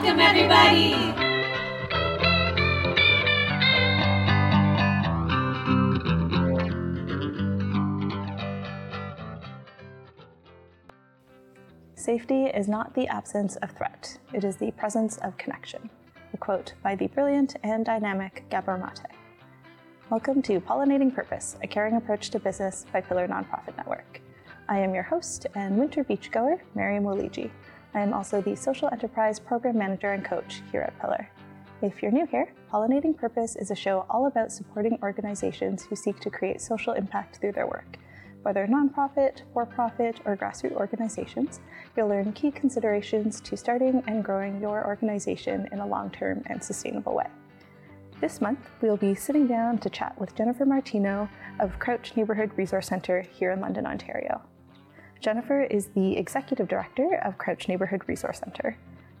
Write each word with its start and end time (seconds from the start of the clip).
Welcome, 0.00 0.20
everybody. 0.20 0.94
Safety 11.96 12.44
is 12.44 12.68
not 12.68 12.94
the 12.94 13.08
absence 13.08 13.56
of 13.56 13.72
threat, 13.72 14.18
it 14.32 14.44
is 14.44 14.56
the 14.56 14.70
presence 14.70 15.16
of 15.16 15.36
connection. 15.36 15.90
A 16.32 16.36
quote 16.36 16.74
by 16.84 16.94
the 16.94 17.08
brilliant 17.08 17.56
and 17.64 17.84
dynamic 17.84 18.44
Gabor 18.50 18.78
Mate. 18.78 19.00
Welcome 20.10 20.42
to 20.42 20.60
Pollinating 20.60 21.12
Purpose, 21.12 21.56
a 21.60 21.66
caring 21.66 21.96
approach 21.96 22.30
to 22.30 22.38
business 22.38 22.86
by 22.92 23.00
Pillar 23.00 23.26
Nonprofit 23.26 23.76
Network. 23.76 24.20
I 24.68 24.78
am 24.78 24.94
your 24.94 25.02
host 25.02 25.48
and 25.56 25.76
winter 25.76 26.04
beachgoer, 26.04 26.60
Miriam 26.76 27.02
Waliji. 27.02 27.50
I 27.94 28.00
am 28.00 28.12
also 28.12 28.42
the 28.42 28.54
Social 28.54 28.88
Enterprise 28.92 29.40
Program 29.40 29.78
Manager 29.78 30.12
and 30.12 30.24
Coach 30.24 30.62
here 30.70 30.82
at 30.82 30.98
Pillar. 31.00 31.30
If 31.80 32.02
you're 32.02 32.12
new 32.12 32.26
here, 32.26 32.52
Pollinating 32.70 33.16
Purpose 33.16 33.56
is 33.56 33.70
a 33.70 33.74
show 33.74 34.04
all 34.10 34.26
about 34.26 34.52
supporting 34.52 34.98
organizations 35.02 35.84
who 35.84 35.96
seek 35.96 36.20
to 36.20 36.30
create 36.30 36.60
social 36.60 36.92
impact 36.92 37.36
through 37.36 37.52
their 37.52 37.66
work. 37.66 37.96
Whether 38.42 38.66
nonprofit, 38.66 39.42
for 39.52 39.64
profit, 39.64 40.20
or 40.24 40.36
grassroots 40.36 40.76
organizations, 40.76 41.60
you'll 41.96 42.08
learn 42.08 42.32
key 42.32 42.50
considerations 42.50 43.40
to 43.40 43.56
starting 43.56 44.02
and 44.06 44.24
growing 44.24 44.60
your 44.60 44.86
organization 44.86 45.68
in 45.72 45.80
a 45.80 45.86
long 45.86 46.10
term 46.10 46.42
and 46.46 46.62
sustainable 46.62 47.14
way. 47.14 47.26
This 48.20 48.40
month, 48.40 48.68
we'll 48.80 48.96
be 48.96 49.14
sitting 49.14 49.46
down 49.46 49.78
to 49.78 49.90
chat 49.90 50.18
with 50.20 50.34
Jennifer 50.34 50.66
Martino 50.66 51.28
of 51.58 51.78
Crouch 51.78 52.16
Neighbourhood 52.16 52.50
Resource 52.56 52.88
Centre 52.88 53.22
here 53.22 53.52
in 53.52 53.60
London, 53.60 53.86
Ontario. 53.86 54.42
Jennifer 55.20 55.62
is 55.62 55.88
the 55.88 56.16
Executive 56.16 56.68
Director 56.68 57.16
of 57.24 57.38
Crouch 57.38 57.66
Neighbourhood 57.66 58.02
Resource 58.06 58.38
Centre. 58.38 58.76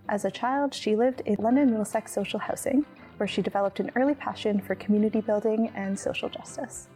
As 0.08 0.24
a 0.24 0.30
child, 0.30 0.72
she 0.72 0.94
lived 0.94 1.22
in 1.26 1.34
London 1.40 1.70
Middlesex 1.70 2.12
social 2.12 2.38
housing, 2.38 2.86
where 3.16 3.26
she 3.26 3.42
developed 3.42 3.80
an 3.80 3.90
early 3.96 4.14
passion 4.14 4.60
for 4.60 4.76
community 4.76 5.20
building 5.20 5.72
and 5.74 5.98
social 5.98 6.28
justice. 6.28 6.88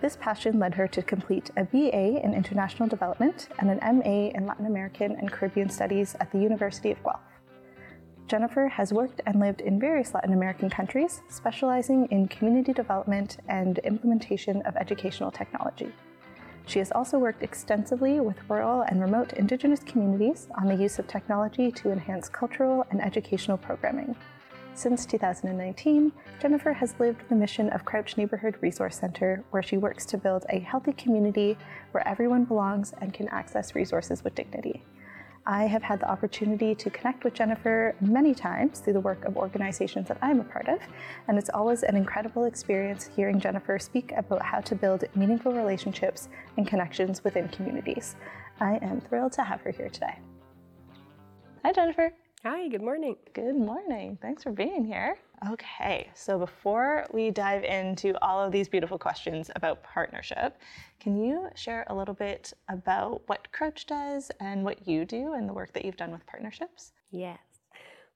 This 0.00 0.16
passion 0.16 0.60
led 0.60 0.74
her 0.74 0.86
to 0.86 1.02
complete 1.02 1.50
a 1.56 1.64
BA 1.64 2.24
in 2.24 2.32
International 2.32 2.88
Development 2.88 3.48
and 3.58 3.70
an 3.70 3.98
MA 3.98 4.28
in 4.28 4.46
Latin 4.46 4.66
American 4.66 5.16
and 5.16 5.32
Caribbean 5.32 5.68
Studies 5.68 6.14
at 6.20 6.30
the 6.30 6.38
University 6.38 6.92
of 6.92 7.02
Guelph. 7.02 7.20
Jennifer 8.28 8.68
has 8.68 8.92
worked 8.92 9.20
and 9.26 9.40
lived 9.40 9.62
in 9.62 9.80
various 9.80 10.14
Latin 10.14 10.32
American 10.32 10.70
countries, 10.70 11.22
specializing 11.28 12.06
in 12.12 12.28
community 12.28 12.72
development 12.72 13.38
and 13.48 13.78
implementation 13.78 14.62
of 14.62 14.76
educational 14.76 15.32
technology. 15.32 15.92
She 16.68 16.80
has 16.80 16.92
also 16.92 17.18
worked 17.18 17.42
extensively 17.42 18.20
with 18.20 18.36
rural 18.46 18.82
and 18.82 19.00
remote 19.00 19.32
Indigenous 19.32 19.80
communities 19.80 20.48
on 20.60 20.66
the 20.66 20.74
use 20.74 20.98
of 20.98 21.08
technology 21.08 21.72
to 21.72 21.90
enhance 21.90 22.28
cultural 22.28 22.84
and 22.90 23.00
educational 23.00 23.56
programming. 23.56 24.14
Since 24.74 25.06
2019, 25.06 26.12
Jennifer 26.38 26.74
has 26.74 26.94
lived 27.00 27.26
the 27.30 27.34
mission 27.34 27.70
of 27.70 27.86
Crouch 27.86 28.18
Neighbourhood 28.18 28.58
Resource 28.60 28.98
Centre, 28.98 29.42
where 29.50 29.62
she 29.62 29.78
works 29.78 30.04
to 30.06 30.18
build 30.18 30.44
a 30.50 30.58
healthy 30.58 30.92
community 30.92 31.56
where 31.92 32.06
everyone 32.06 32.44
belongs 32.44 32.92
and 33.00 33.14
can 33.14 33.28
access 33.28 33.74
resources 33.74 34.22
with 34.22 34.34
dignity. 34.34 34.84
I 35.48 35.64
have 35.64 35.82
had 35.82 36.00
the 36.00 36.10
opportunity 36.10 36.74
to 36.74 36.90
connect 36.90 37.24
with 37.24 37.32
Jennifer 37.32 37.94
many 38.02 38.34
times 38.34 38.80
through 38.80 38.92
the 38.92 39.00
work 39.00 39.24
of 39.24 39.38
organizations 39.38 40.06
that 40.08 40.18
I'm 40.20 40.40
a 40.40 40.44
part 40.44 40.68
of, 40.68 40.78
and 41.26 41.38
it's 41.38 41.48
always 41.48 41.84
an 41.84 41.96
incredible 41.96 42.44
experience 42.44 43.08
hearing 43.16 43.40
Jennifer 43.40 43.78
speak 43.78 44.12
about 44.14 44.42
how 44.42 44.60
to 44.60 44.74
build 44.74 45.04
meaningful 45.14 45.54
relationships 45.54 46.28
and 46.58 46.68
connections 46.68 47.24
within 47.24 47.48
communities. 47.48 48.14
I 48.60 48.78
am 48.82 49.00
thrilled 49.00 49.32
to 49.32 49.42
have 49.42 49.62
her 49.62 49.70
here 49.70 49.88
today. 49.88 50.18
Hi, 51.64 51.72
Jennifer. 51.72 52.12
Hi, 52.44 52.68
good 52.68 52.82
morning. 52.82 53.16
Good 53.32 53.56
morning. 53.56 54.16
Thanks 54.22 54.44
for 54.44 54.52
being 54.52 54.84
here. 54.84 55.18
Okay, 55.50 56.08
so 56.14 56.38
before 56.38 57.04
we 57.12 57.32
dive 57.32 57.64
into 57.64 58.14
all 58.22 58.38
of 58.40 58.52
these 58.52 58.68
beautiful 58.68 58.96
questions 58.96 59.50
about 59.56 59.82
partnership, 59.82 60.56
can 61.00 61.16
you 61.16 61.48
share 61.56 61.84
a 61.88 61.94
little 61.94 62.14
bit 62.14 62.52
about 62.68 63.22
what 63.26 63.50
Crouch 63.50 63.86
does 63.86 64.30
and 64.38 64.62
what 64.62 64.86
you 64.86 65.04
do 65.04 65.32
and 65.32 65.48
the 65.48 65.52
work 65.52 65.72
that 65.72 65.84
you've 65.84 65.96
done 65.96 66.12
with 66.12 66.24
partnerships? 66.26 66.92
Yes. 67.10 67.40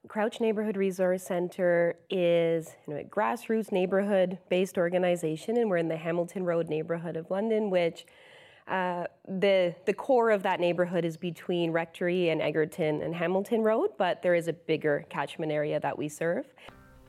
Crouch 0.06 0.40
Neighborhood 0.40 0.76
Resource 0.76 1.24
Center 1.24 1.96
is 2.08 2.76
you 2.86 2.94
know, 2.94 3.00
a 3.00 3.04
grassroots 3.04 3.72
neighborhood 3.72 4.38
based 4.48 4.78
organization, 4.78 5.56
and 5.56 5.68
we're 5.68 5.78
in 5.78 5.88
the 5.88 5.96
Hamilton 5.96 6.44
Road 6.44 6.68
neighborhood 6.68 7.16
of 7.16 7.28
London, 7.28 7.70
which 7.70 8.06
uh, 8.68 9.04
the 9.26 9.74
the 9.86 9.92
core 9.92 10.30
of 10.30 10.42
that 10.44 10.60
neighborhood 10.60 11.04
is 11.04 11.16
between 11.16 11.72
Rectory 11.72 12.28
and 12.28 12.40
Egerton 12.40 13.02
and 13.02 13.14
Hamilton 13.14 13.62
Road, 13.62 13.90
but 13.98 14.22
there 14.22 14.34
is 14.34 14.48
a 14.48 14.52
bigger 14.52 15.04
catchment 15.08 15.50
area 15.50 15.80
that 15.80 15.98
we 15.98 16.08
serve. 16.08 16.46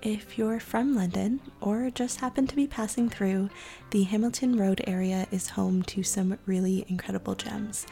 If 0.01 0.37
you're 0.37 0.59
from 0.59 0.95
London 0.95 1.39
or 1.61 1.89
just 1.89 2.19
happen 2.19 2.45
to 2.47 2.55
be 2.57 2.67
passing 2.67 3.09
through, 3.09 3.49
the 3.91 4.03
Hamilton 4.03 4.57
Road 4.57 4.81
area 4.85 5.27
is 5.31 5.47
home 5.47 5.81
to 5.83 6.03
some 6.03 6.37
really 6.45 6.85
incredible 6.89 7.35
gems. 7.35 7.87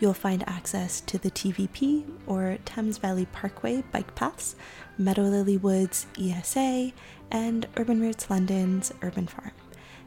You'll 0.00 0.12
find 0.12 0.46
access 0.46 1.00
to 1.02 1.16
the 1.16 1.30
TVP 1.30 2.04
or 2.26 2.58
Thames 2.66 2.98
Valley 2.98 3.26
Parkway 3.26 3.82
bike 3.92 4.14
paths, 4.14 4.56
Meadow 4.98 5.22
Lily 5.22 5.56
Woods 5.56 6.06
ESA, 6.20 6.92
and 7.30 7.66
Urban 7.78 8.00
Roots 8.00 8.28
London's 8.28 8.92
Urban 9.00 9.26
Farm. 9.26 9.52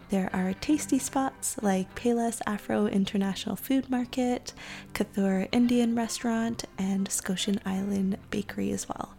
There 0.10 0.30
are 0.32 0.54
tasty 0.54 1.00
spots 1.00 1.58
like 1.62 1.94
Payless 1.94 2.40
Afro 2.48 2.88
International 2.88 3.58
Food 3.58 3.90
Market, 3.90 4.54
Kothur 4.94 5.50
Indian 5.52 5.96
Restaurant, 5.96 6.64
and 6.78 7.12
Scotian 7.12 7.60
Island 7.66 8.18
Bakery 8.30 8.72
as 8.72 8.88
well. 8.88 9.16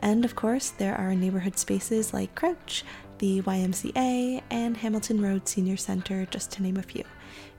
And 0.00 0.24
of 0.24 0.34
course, 0.34 0.70
there 0.70 0.96
are 0.96 1.14
neighborhood 1.14 1.56
spaces 1.56 2.12
like 2.12 2.34
Crouch, 2.34 2.84
the 3.18 3.42
YMCA, 3.42 4.42
and 4.50 4.76
Hamilton 4.76 5.22
Road 5.22 5.46
Senior 5.46 5.76
Center, 5.76 6.26
just 6.26 6.50
to 6.52 6.62
name 6.62 6.78
a 6.78 6.82
few. 6.82 7.04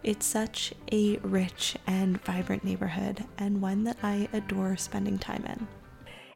It's 0.03 0.25
such 0.25 0.73
a 0.91 1.15
rich 1.19 1.77
and 1.87 2.21
vibrant 2.25 2.65
neighborhood, 2.65 3.23
and 3.37 3.61
one 3.61 3.85
that 3.85 3.97
I 4.03 4.27
adore 4.33 4.75
spending 4.75 5.17
time 5.17 5.45
in. 5.47 5.65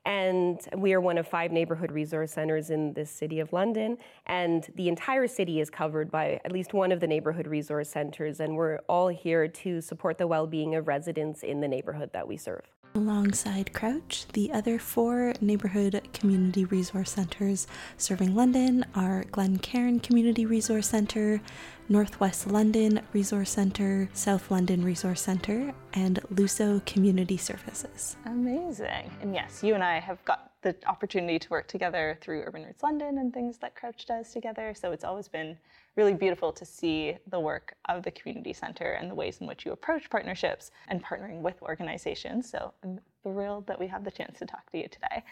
And 0.10 0.60
we 0.76 0.94
are 0.94 1.00
one 1.00 1.20
of 1.20 1.28
five 1.28 1.52
neighborhood 1.52 1.92
resource 1.92 2.32
centers 2.32 2.72
in 2.72 2.94
the 2.94 3.06
city 3.06 3.40
of 3.40 3.54
London. 3.54 3.96
And 4.26 4.68
the 4.74 4.88
entire 4.88 5.28
city 5.28 5.60
is 5.60 5.70
covered 5.70 6.10
by 6.10 6.42
at 6.44 6.52
least 6.52 6.74
one 6.74 6.92
of 6.92 7.00
the 7.00 7.06
neighborhood 7.06 7.46
resource 7.46 7.90
centers. 7.90 8.40
And 8.40 8.56
we're 8.56 8.80
all 8.90 9.10
here 9.10 9.48
to 9.48 9.82
support 9.82 10.18
the 10.18 10.26
well 10.26 10.48
being 10.48 10.74
of 10.74 10.88
residents 10.88 11.44
in 11.44 11.62
the 11.62 11.68
neighborhood 11.68 12.10
that 12.14 12.28
we 12.28 12.38
serve. 12.38 12.64
Alongside 12.96 13.72
Crouch, 13.72 14.26
the 14.34 14.52
other 14.52 14.80
four 14.80 15.34
neighborhood 15.42 16.02
community 16.12 16.66
resource 16.66 17.12
centers 17.12 17.68
serving 17.98 18.36
London 18.36 18.84
are 18.96 19.26
Glen 19.32 19.60
Cairn 19.60 20.00
Community 20.00 20.48
Resource 20.48 20.88
Centre, 20.88 21.40
Northwest 21.88 22.48
London 22.48 23.02
Resource 23.14 23.52
Centre, 23.52 24.10
South 24.14 24.50
London 24.50 24.84
Resource 24.84 25.22
Centre, 25.22 25.72
and 25.94 26.20
Luso 26.34 26.84
Community 26.88 27.38
Services. 27.38 28.18
Amazing. 28.26 29.12
And 29.22 29.36
yes, 29.36 29.64
you 29.64 29.76
and 29.76 29.84
I 29.84 30.00
have 30.00 30.24
got 30.26 30.54
the 30.62 30.76
opportunity 30.88 31.40
to 31.40 31.50
work 31.50 31.68
together 31.68 32.18
through 32.22 32.42
Urban 32.42 32.64
Roots 32.64 32.84
London 32.84 33.20
and 33.20 33.34
things 33.34 33.60
that 33.60 33.76
Crouch 33.76 34.06
does 34.08 34.34
together. 34.34 34.74
So 34.76 34.92
it's 34.92 35.04
always 35.04 35.28
been 35.28 35.58
really 36.00 36.14
beautiful 36.14 36.54
to 36.54 36.64
see 36.64 37.18
the 37.30 37.38
work 37.38 37.76
of 37.90 38.04
the 38.04 38.12
community 38.12 38.54
center 38.54 38.92
and 38.94 39.12
the 39.12 39.14
ways 39.14 39.40
in 39.42 39.48
which 39.48 39.66
you 39.66 39.74
approach 39.74 40.10
partnerships 40.10 40.72
and 40.88 41.04
partnering 41.04 41.42
with 41.42 41.62
organizations. 41.62 42.50
So 42.50 42.74
I'm 42.86 43.02
thrilled 43.22 43.68
that 43.68 43.78
we 43.78 43.86
have 43.88 44.06
the 44.06 44.12
chance 44.12 44.40
to 44.40 44.46
talk 44.46 44.72
to 44.72 44.78
you 44.78 44.88
today. 44.88 45.26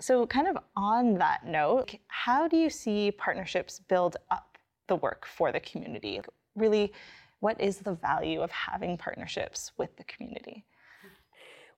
So, 0.00 0.26
kind 0.26 0.48
of 0.48 0.56
on 0.76 1.12
that 1.18 1.44
note, 1.44 1.94
how 2.06 2.48
do 2.48 2.56
you 2.56 2.70
see 2.70 3.10
partnerships 3.10 3.80
build 3.80 4.16
up 4.30 4.56
the 4.86 4.96
work 4.96 5.26
for 5.26 5.52
the 5.52 5.60
community? 5.60 6.22
Really, 6.56 6.94
what 7.40 7.60
is 7.60 7.76
the 7.76 7.92
value 7.92 8.40
of 8.40 8.50
having 8.50 8.96
partnerships 8.96 9.72
with 9.76 9.94
the 9.98 10.04
community? 10.04 10.64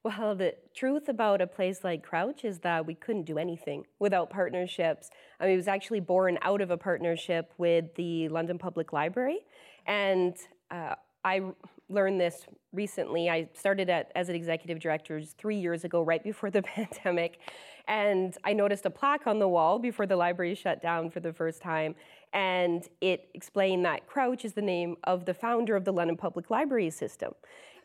Well, 0.02 0.34
the 0.34 0.54
truth 0.74 1.10
about 1.10 1.42
a 1.42 1.46
place 1.46 1.84
like 1.84 2.02
Crouch 2.02 2.46
is 2.46 2.60
that 2.60 2.86
we 2.86 2.94
couldn't 2.94 3.24
do 3.24 3.36
anything 3.36 3.84
without 3.98 4.30
partnerships. 4.30 5.10
I 5.38 5.44
mean, 5.44 5.52
it 5.52 5.56
was 5.56 5.68
actually 5.68 6.00
born 6.00 6.38
out 6.40 6.62
of 6.62 6.70
a 6.70 6.78
partnership 6.78 7.52
with 7.58 7.94
the 7.96 8.30
London 8.30 8.56
Public 8.56 8.94
Library. 8.94 9.40
And 9.86 10.34
uh, 10.70 10.94
I 11.22 11.42
learned 11.90 12.18
this 12.18 12.46
recently. 12.72 13.28
I 13.28 13.50
started 13.52 13.90
at, 13.90 14.10
as 14.14 14.30
an 14.30 14.36
executive 14.36 14.78
director 14.78 15.20
three 15.20 15.58
years 15.58 15.84
ago, 15.84 16.02
right 16.02 16.22
before 16.24 16.50
the 16.50 16.62
pandemic. 16.76 17.40
And 17.86 18.34
I 18.42 18.54
noticed 18.54 18.86
a 18.86 18.90
plaque 18.90 19.26
on 19.26 19.38
the 19.38 19.48
wall 19.48 19.78
before 19.78 20.06
the 20.06 20.16
library 20.16 20.54
shut 20.54 20.80
down 20.80 21.10
for 21.10 21.20
the 21.20 21.32
first 21.34 21.60
time. 21.60 21.94
And 22.32 22.88
it 23.02 23.28
explained 23.34 23.84
that 23.84 24.06
Crouch 24.06 24.46
is 24.46 24.54
the 24.54 24.62
name 24.62 24.96
of 25.04 25.26
the 25.26 25.34
founder 25.34 25.76
of 25.76 25.84
the 25.84 25.92
London 25.92 26.16
Public 26.16 26.48
Library 26.48 26.88
system. 26.88 27.34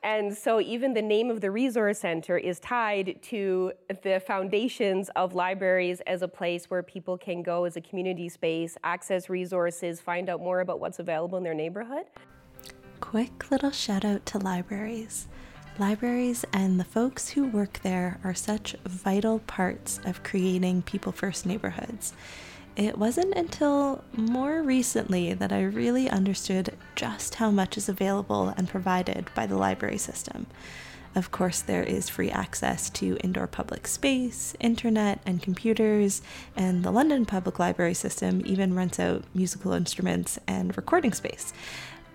And 0.05 0.37
so 0.37 0.61
even 0.61 0.93
the 0.93 1.01
name 1.01 1.31
of 1.31 1.41
the 1.41 1.49
resource 1.49 1.97
center 1.97 2.37
is 2.37 2.59
tied 2.59 3.17
to 3.23 3.71
the 4.03 4.19
foundations 4.19 5.09
of 5.15 5.33
libraries 5.33 5.99
as 6.01 6.21
a 6.21 6.27
place 6.27 6.69
where 6.69 6.83
people 6.83 7.17
can 7.17 7.41
go 7.41 7.65
as 7.65 7.75
a 7.75 7.81
community 7.81 8.29
space, 8.29 8.77
access 8.83 9.29
resources, 9.29 9.99
find 9.99 10.29
out 10.29 10.41
more 10.41 10.59
about 10.59 10.79
what's 10.79 10.99
available 10.99 11.39
in 11.39 11.43
their 11.43 11.55
neighborhood. 11.55 12.03
Quick 12.99 13.49
little 13.49 13.71
shout 13.71 14.05
out 14.05 14.23
to 14.27 14.37
libraries. 14.37 15.27
Libraries 15.79 16.45
and 16.53 16.79
the 16.79 16.85
folks 16.85 17.29
who 17.29 17.47
work 17.47 17.79
there 17.81 18.19
are 18.23 18.35
such 18.35 18.75
vital 18.85 19.39
parts 19.39 19.99
of 20.05 20.21
creating 20.21 20.83
people 20.83 21.13
first 21.13 21.47
neighborhoods. 21.47 22.13
It 22.75 22.97
wasn't 22.97 23.33
until 23.35 24.03
more 24.11 24.61
recently 24.61 25.33
that 25.33 25.53
I 25.53 25.61
really 25.63 26.09
understood 26.09 26.75
just 26.95 27.35
how 27.35 27.49
much 27.49 27.77
is 27.77 27.87
available 27.87 28.53
and 28.57 28.67
provided 28.67 29.29
by 29.33 29.45
the 29.45 29.55
library 29.55 29.97
system. 29.97 30.45
Of 31.15 31.31
course, 31.31 31.61
there 31.61 31.83
is 31.83 32.09
free 32.09 32.29
access 32.29 32.89
to 32.89 33.15
indoor 33.23 33.47
public 33.47 33.87
space, 33.87 34.53
internet, 34.59 35.21
and 35.25 35.41
computers, 35.41 36.21
and 36.57 36.83
the 36.83 36.91
London 36.91 37.25
Public 37.25 37.59
Library 37.59 37.93
system 37.93 38.41
even 38.45 38.73
rents 38.75 38.99
out 38.99 39.23
musical 39.33 39.71
instruments 39.71 40.37
and 40.45 40.75
recording 40.75 41.13
space. 41.13 41.53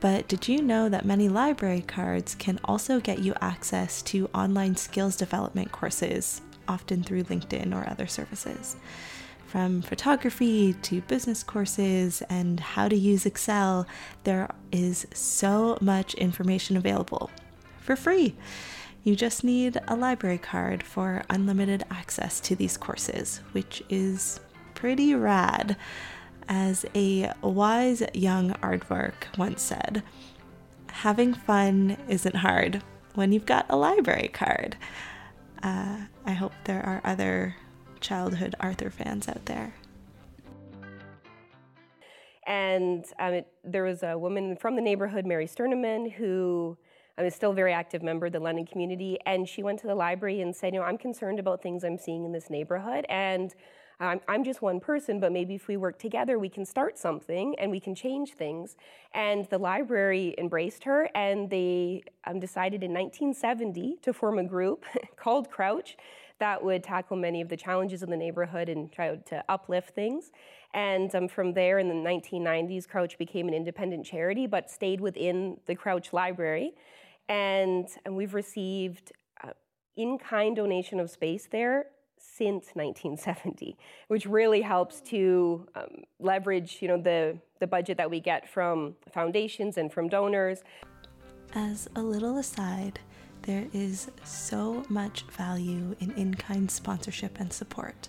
But 0.00 0.28
did 0.28 0.46
you 0.46 0.60
know 0.60 0.90
that 0.90 1.06
many 1.06 1.30
library 1.30 1.80
cards 1.80 2.34
can 2.34 2.60
also 2.64 3.00
get 3.00 3.20
you 3.20 3.32
access 3.40 4.02
to 4.02 4.28
online 4.34 4.76
skills 4.76 5.16
development 5.16 5.72
courses, 5.72 6.42
often 6.68 7.02
through 7.02 7.24
LinkedIn 7.24 7.74
or 7.74 7.88
other 7.88 8.06
services? 8.06 8.76
From 9.50 9.82
photography 9.82 10.74
to 10.74 11.00
business 11.00 11.42
courses 11.42 12.22
and 12.30 12.60
how 12.60 12.86
to 12.86 12.94
use 12.94 13.26
Excel, 13.26 13.84
there 14.22 14.48
is 14.70 15.08
so 15.12 15.76
much 15.80 16.14
information 16.14 16.76
available 16.76 17.32
for 17.80 17.96
free. 17.96 18.36
You 19.02 19.16
just 19.16 19.42
need 19.42 19.76
a 19.88 19.96
library 19.96 20.38
card 20.38 20.84
for 20.84 21.24
unlimited 21.28 21.82
access 21.90 22.38
to 22.42 22.54
these 22.54 22.76
courses, 22.76 23.40
which 23.50 23.82
is 23.88 24.38
pretty 24.74 25.16
rad. 25.16 25.76
As 26.48 26.86
a 26.94 27.32
wise 27.42 28.04
young 28.14 28.52
aardvark 28.62 29.36
once 29.36 29.62
said, 29.62 30.04
having 30.86 31.34
fun 31.34 31.96
isn't 32.08 32.36
hard 32.36 32.84
when 33.16 33.32
you've 33.32 33.46
got 33.46 33.66
a 33.68 33.76
library 33.76 34.30
card. 34.32 34.76
Uh, 35.60 36.02
I 36.24 36.32
hope 36.34 36.52
there 36.66 36.86
are 36.86 37.00
other 37.02 37.56
childhood 38.00 38.54
Arthur 38.60 38.90
fans 38.90 39.28
out 39.28 39.44
there. 39.46 39.74
And 42.46 43.04
um, 43.18 43.34
it, 43.34 43.46
there 43.62 43.84
was 43.84 44.02
a 44.02 44.18
woman 44.18 44.56
from 44.56 44.74
the 44.74 44.82
neighborhood, 44.82 45.24
Mary 45.24 45.46
Sterneman, 45.46 46.12
who 46.12 46.76
I'm 47.16 47.28
still 47.30 47.50
a 47.50 47.54
very 47.54 47.72
active 47.72 48.02
member 48.02 48.26
of 48.26 48.32
the 48.32 48.40
London 48.40 48.66
community, 48.66 49.18
and 49.26 49.48
she 49.48 49.62
went 49.62 49.78
to 49.80 49.86
the 49.86 49.94
library 49.94 50.40
and 50.40 50.56
said, 50.56 50.72
you 50.72 50.80
know, 50.80 50.86
I'm 50.86 50.98
concerned 50.98 51.38
about 51.38 51.62
things 51.62 51.84
I'm 51.84 51.98
seeing 51.98 52.24
in 52.24 52.32
this 52.32 52.48
neighborhood, 52.48 53.04
and 53.08 53.54
I'm, 54.00 54.20
I'm 54.26 54.42
just 54.42 54.62
one 54.62 54.80
person, 54.80 55.20
but 55.20 55.30
maybe 55.30 55.54
if 55.54 55.68
we 55.68 55.76
work 55.76 55.98
together, 55.98 56.38
we 56.38 56.48
can 56.48 56.64
start 56.64 56.98
something 56.98 57.54
and 57.58 57.70
we 57.70 57.78
can 57.78 57.94
change 57.94 58.32
things. 58.32 58.76
And 59.12 59.44
the 59.50 59.58
library 59.58 60.34
embraced 60.38 60.84
her, 60.84 61.10
and 61.14 61.50
they 61.50 62.04
um, 62.26 62.40
decided 62.40 62.82
in 62.82 62.92
1970 62.92 63.98
to 64.02 64.12
form 64.14 64.38
a 64.38 64.44
group 64.44 64.86
called 65.16 65.50
Crouch 65.50 65.96
that 66.40 66.62
would 66.62 66.82
tackle 66.82 67.16
many 67.16 67.40
of 67.40 67.48
the 67.48 67.56
challenges 67.56 68.02
in 68.02 68.10
the 68.10 68.16
neighborhood 68.16 68.68
and 68.68 68.90
try 68.90 69.14
to 69.14 69.44
uplift 69.48 69.94
things. 69.94 70.32
And 70.74 71.14
um, 71.14 71.28
from 71.28 71.52
there, 71.52 71.78
in 71.78 71.88
the 71.88 71.94
1990s, 71.94 72.88
Crouch 72.88 73.16
became 73.18 73.48
an 73.48 73.54
independent 73.54 74.04
charity, 74.04 74.46
but 74.46 74.70
stayed 74.70 75.00
within 75.00 75.58
the 75.66 75.74
Crouch 75.74 76.12
Library 76.12 76.74
and, 77.30 77.88
and 78.04 78.16
we've 78.16 78.34
received 78.34 79.12
uh, 79.42 79.52
in-kind 79.96 80.56
donation 80.56 80.98
of 80.98 81.08
space 81.10 81.48
there 81.50 81.86
since 82.18 82.70
1970, 82.74 83.78
which 84.08 84.26
really 84.26 84.60
helps 84.60 85.00
to 85.00 85.66
um, 85.76 86.02
leverage, 86.18 86.78
you 86.80 86.88
know, 86.88 87.00
the, 87.00 87.38
the 87.60 87.66
budget 87.66 87.96
that 87.96 88.10
we 88.10 88.20
get 88.20 88.48
from 88.48 88.96
foundations 89.12 89.78
and 89.78 89.92
from 89.92 90.08
donors. 90.08 90.62
As 91.54 91.88
a 91.94 92.02
little 92.02 92.38
aside, 92.38 92.98
there 93.42 93.66
is 93.72 94.10
so 94.24 94.84
much 94.88 95.22
value 95.30 95.94
in 96.00 96.12
in 96.12 96.34
kind 96.34 96.70
sponsorship 96.70 97.40
and 97.40 97.52
support. 97.52 98.08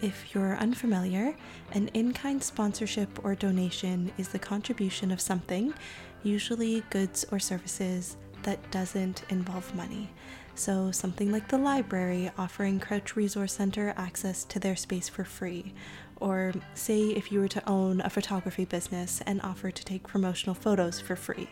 If 0.00 0.34
you're 0.34 0.56
unfamiliar, 0.56 1.34
an 1.72 1.88
in 1.88 2.12
kind 2.12 2.42
sponsorship 2.42 3.24
or 3.24 3.34
donation 3.34 4.12
is 4.16 4.28
the 4.28 4.38
contribution 4.38 5.10
of 5.10 5.20
something, 5.20 5.74
usually 6.22 6.84
goods 6.90 7.24
or 7.32 7.40
services, 7.40 8.16
that 8.44 8.70
doesn't 8.70 9.24
involve 9.30 9.74
money. 9.74 10.10
So, 10.54 10.90
something 10.90 11.30
like 11.30 11.48
the 11.48 11.58
library 11.58 12.30
offering 12.36 12.80
Crouch 12.80 13.14
Resource 13.14 13.52
Center 13.52 13.94
access 13.96 14.44
to 14.44 14.58
their 14.58 14.74
space 14.74 15.08
for 15.08 15.24
free. 15.24 15.72
Or, 16.16 16.52
say, 16.74 17.10
if 17.10 17.30
you 17.30 17.40
were 17.40 17.48
to 17.48 17.68
own 17.68 18.00
a 18.00 18.10
photography 18.10 18.64
business 18.64 19.20
and 19.24 19.40
offer 19.42 19.70
to 19.70 19.84
take 19.84 20.02
promotional 20.02 20.54
photos 20.54 21.00
for 21.00 21.14
free. 21.14 21.48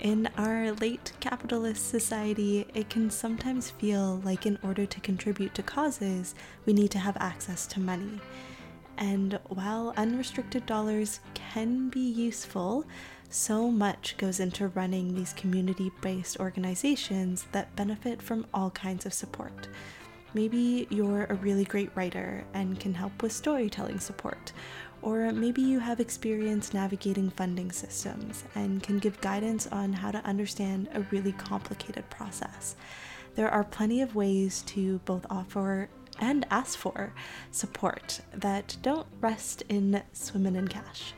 In 0.00 0.28
our 0.36 0.72
late 0.72 1.12
capitalist 1.20 1.88
society, 1.88 2.66
it 2.74 2.90
can 2.90 3.10
sometimes 3.10 3.70
feel 3.70 4.20
like 4.24 4.44
in 4.44 4.58
order 4.62 4.84
to 4.84 5.00
contribute 5.00 5.54
to 5.54 5.62
causes, 5.62 6.34
we 6.66 6.72
need 6.72 6.90
to 6.90 6.98
have 6.98 7.16
access 7.18 7.66
to 7.68 7.80
money. 7.80 8.20
And 8.98 9.38
while 9.48 9.94
unrestricted 9.96 10.66
dollars 10.66 11.20
can 11.34 11.88
be 11.88 12.00
useful, 12.00 12.84
so 13.30 13.70
much 13.70 14.16
goes 14.18 14.40
into 14.40 14.68
running 14.68 15.14
these 15.14 15.32
community 15.32 15.90
based 16.00 16.38
organizations 16.38 17.46
that 17.52 17.74
benefit 17.74 18.20
from 18.22 18.46
all 18.52 18.70
kinds 18.70 19.06
of 19.06 19.14
support. 19.14 19.68
Maybe 20.34 20.86
you're 20.90 21.24
a 21.24 21.34
really 21.34 21.64
great 21.64 21.90
writer 21.94 22.44
and 22.54 22.78
can 22.78 22.94
help 22.94 23.22
with 23.22 23.32
storytelling 23.32 24.00
support. 24.00 24.52
Or 25.04 25.32
maybe 25.32 25.60
you 25.60 25.80
have 25.80 26.00
experience 26.00 26.72
navigating 26.72 27.28
funding 27.28 27.70
systems 27.72 28.42
and 28.54 28.82
can 28.82 28.98
give 28.98 29.20
guidance 29.20 29.66
on 29.66 29.92
how 29.92 30.10
to 30.10 30.24
understand 30.24 30.88
a 30.94 31.02
really 31.10 31.32
complicated 31.32 32.08
process. 32.08 32.74
There 33.34 33.50
are 33.50 33.64
plenty 33.64 34.00
of 34.00 34.14
ways 34.14 34.62
to 34.68 35.00
both 35.04 35.26
offer 35.28 35.90
and 36.20 36.46
ask 36.50 36.78
for 36.78 37.12
support 37.50 38.22
that 38.32 38.78
don't 38.80 39.06
rest 39.20 39.62
in 39.68 40.02
swimming 40.14 40.56
in 40.56 40.68
cash. 40.68 41.12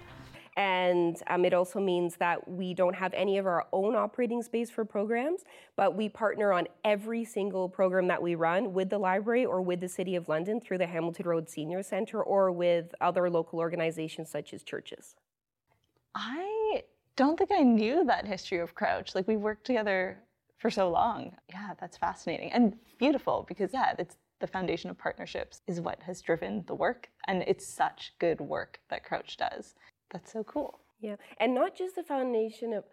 And 0.57 1.23
um, 1.27 1.45
it 1.45 1.53
also 1.53 1.81
means 1.81 2.17
that 2.17 2.49
we 2.49 2.73
don't 2.73 2.95
have 2.95 3.13
any 3.13 3.37
of 3.37 3.47
our 3.47 3.67
own 3.73 3.95
operating 3.95 4.43
space 4.43 4.71
for 4.71 4.87
programs, 4.87 5.43
but 5.77 5.95
we 5.95 6.09
partner 6.09 6.53
on 6.53 6.67
every 6.83 7.25
single 7.25 7.69
program 7.69 8.09
that 8.09 8.23
we 8.23 8.35
run 8.35 8.73
with 8.73 8.89
the 8.89 8.99
library 8.99 9.45
or 9.45 9.61
with 9.61 9.81
the 9.81 9.89
City 9.89 10.17
of 10.17 10.29
London 10.29 10.59
through 10.61 10.79
the 10.79 10.87
Hamilton 10.87 11.29
Road 11.29 11.51
Senior 11.51 11.83
Centre 11.83 12.23
or 12.23 12.51
with 12.51 12.95
other 13.03 13.29
local 13.29 13.59
organizations 13.59 14.31
such 14.31 14.55
as 14.55 14.63
churches. 14.63 15.15
I 16.15 16.85
don't 17.17 17.39
think 17.39 17.51
I 17.53 17.63
knew 17.63 18.05
that 18.07 18.27
history 18.27 18.59
of 18.59 18.75
Crouch. 18.75 19.15
Like 19.15 19.29
we've 19.29 19.39
worked 19.39 19.67
together 19.67 20.19
for 20.57 20.71
so 20.71 20.89
long. 20.89 21.37
Yeah, 21.51 21.75
that's 21.79 21.99
fascinating 21.99 22.51
and 22.53 22.77
beautiful 22.99 23.45
because, 23.47 23.71
yeah, 23.75 23.93
it's 23.99 24.17
the 24.41 24.47
foundation 24.47 24.91
of 24.91 24.99
partnerships 24.99 25.61
is 25.67 25.81
what 25.81 26.03
has 26.03 26.21
driven 26.23 26.65
the 26.67 26.75
work. 26.75 27.09
And 27.27 27.43
it's 27.47 27.67
such 27.67 28.15
good 28.19 28.41
work 28.41 28.81
that 28.89 29.05
Crouch 29.05 29.37
does. 29.37 29.75
That's 30.11 30.33
so 30.33 30.45
cool. 30.45 30.81
Yeah. 31.01 31.17
And 31.39 31.55
not 31.55 31.77
just 31.77 31.97
the 31.97 32.03
foundation 32.03 32.73
of 32.73 32.85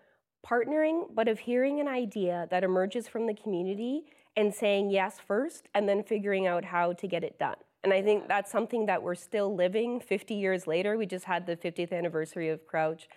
partnering, 0.46 1.06
but 1.14 1.28
of 1.28 1.40
hearing 1.40 1.80
an 1.80 1.88
idea 1.88 2.48
that 2.52 2.64
emerges 2.64 3.08
from 3.08 3.28
the 3.28 3.34
community 3.34 4.04
and 4.36 4.54
saying 4.54 4.90
yes 4.90 5.20
first 5.26 5.70
and 5.74 5.88
then 5.88 6.04
figuring 6.04 6.48
out 6.48 6.66
how 6.66 6.94
to 6.94 7.08
get 7.08 7.24
it 7.24 7.40
done. 7.40 7.56
And 7.84 7.94
I 7.94 8.02
think 8.02 8.28
that's 8.28 8.52
something 8.52 8.86
that 8.86 9.02
we're 9.02 9.16
still 9.16 9.56
living 9.56 10.00
50 10.00 10.34
years 10.34 10.68
later. 10.68 10.98
We 10.98 11.06
just 11.06 11.26
had 11.26 11.46
the 11.46 11.56
50th 11.56 11.92
anniversary 11.92 12.50
of 12.50 12.66
Crouch 12.66 13.08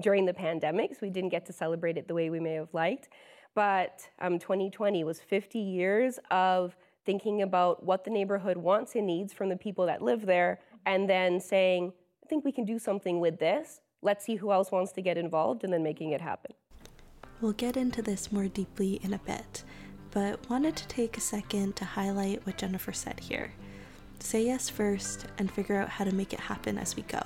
during 0.00 0.24
the 0.26 0.34
pandemic, 0.34 0.92
so 0.92 0.98
we 1.02 1.10
didn't 1.10 1.30
get 1.30 1.44
to 1.46 1.52
celebrate 1.52 1.98
it 1.98 2.08
the 2.08 2.14
way 2.14 2.30
we 2.30 2.40
may 2.40 2.54
have 2.54 2.72
liked. 2.72 3.08
But 3.54 4.08
um, 4.20 4.38
2020 4.38 5.04
was 5.04 5.20
50 5.20 5.58
years 5.58 6.18
of 6.30 6.76
thinking 7.04 7.42
about 7.42 7.84
what 7.84 8.04
the 8.04 8.10
neighborhood 8.10 8.56
wants 8.56 8.94
and 8.94 9.06
needs 9.06 9.32
from 9.32 9.48
the 9.48 9.56
people 9.56 9.86
that 9.86 10.02
live 10.02 10.24
there, 10.24 10.60
and 10.86 11.10
then 11.10 11.40
saying, 11.40 11.92
think 12.32 12.46
we 12.46 12.52
can 12.52 12.64
do 12.64 12.78
something 12.78 13.20
with 13.20 13.38
this. 13.38 13.82
Let's 14.00 14.24
see 14.24 14.36
who 14.36 14.52
else 14.52 14.72
wants 14.72 14.92
to 14.92 15.02
get 15.02 15.18
involved, 15.18 15.64
and 15.64 15.72
then 15.72 15.82
making 15.82 16.12
it 16.12 16.22
happen. 16.22 16.52
We'll 17.42 17.52
get 17.52 17.76
into 17.76 18.00
this 18.00 18.32
more 18.32 18.48
deeply 18.48 18.98
in 19.02 19.12
a 19.12 19.18
bit, 19.18 19.64
but 20.12 20.48
wanted 20.48 20.74
to 20.76 20.88
take 20.88 21.18
a 21.18 21.20
second 21.20 21.76
to 21.76 21.84
highlight 21.84 22.46
what 22.46 22.56
Jennifer 22.56 22.94
said 22.94 23.20
here. 23.20 23.52
Say 24.20 24.46
yes 24.46 24.70
first 24.70 25.26
and 25.36 25.52
figure 25.52 25.76
out 25.76 25.90
how 25.90 26.06
to 26.06 26.14
make 26.14 26.32
it 26.32 26.40
happen 26.40 26.78
as 26.78 26.96
we 26.96 27.02
go. 27.02 27.20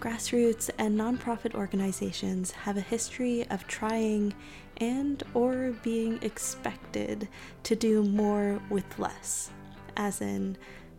Grassroots 0.00 0.70
and 0.78 0.98
nonprofit 0.98 1.54
organizations 1.54 2.50
have 2.52 2.78
a 2.78 2.80
history 2.80 3.46
of 3.50 3.66
trying 3.66 4.32
and 4.78 5.22
or 5.34 5.74
being 5.82 6.18
expected 6.22 7.28
to 7.64 7.76
do 7.76 8.02
more 8.04 8.58
with 8.70 8.98
less. 8.98 9.50
As 9.98 10.22
in 10.22 10.56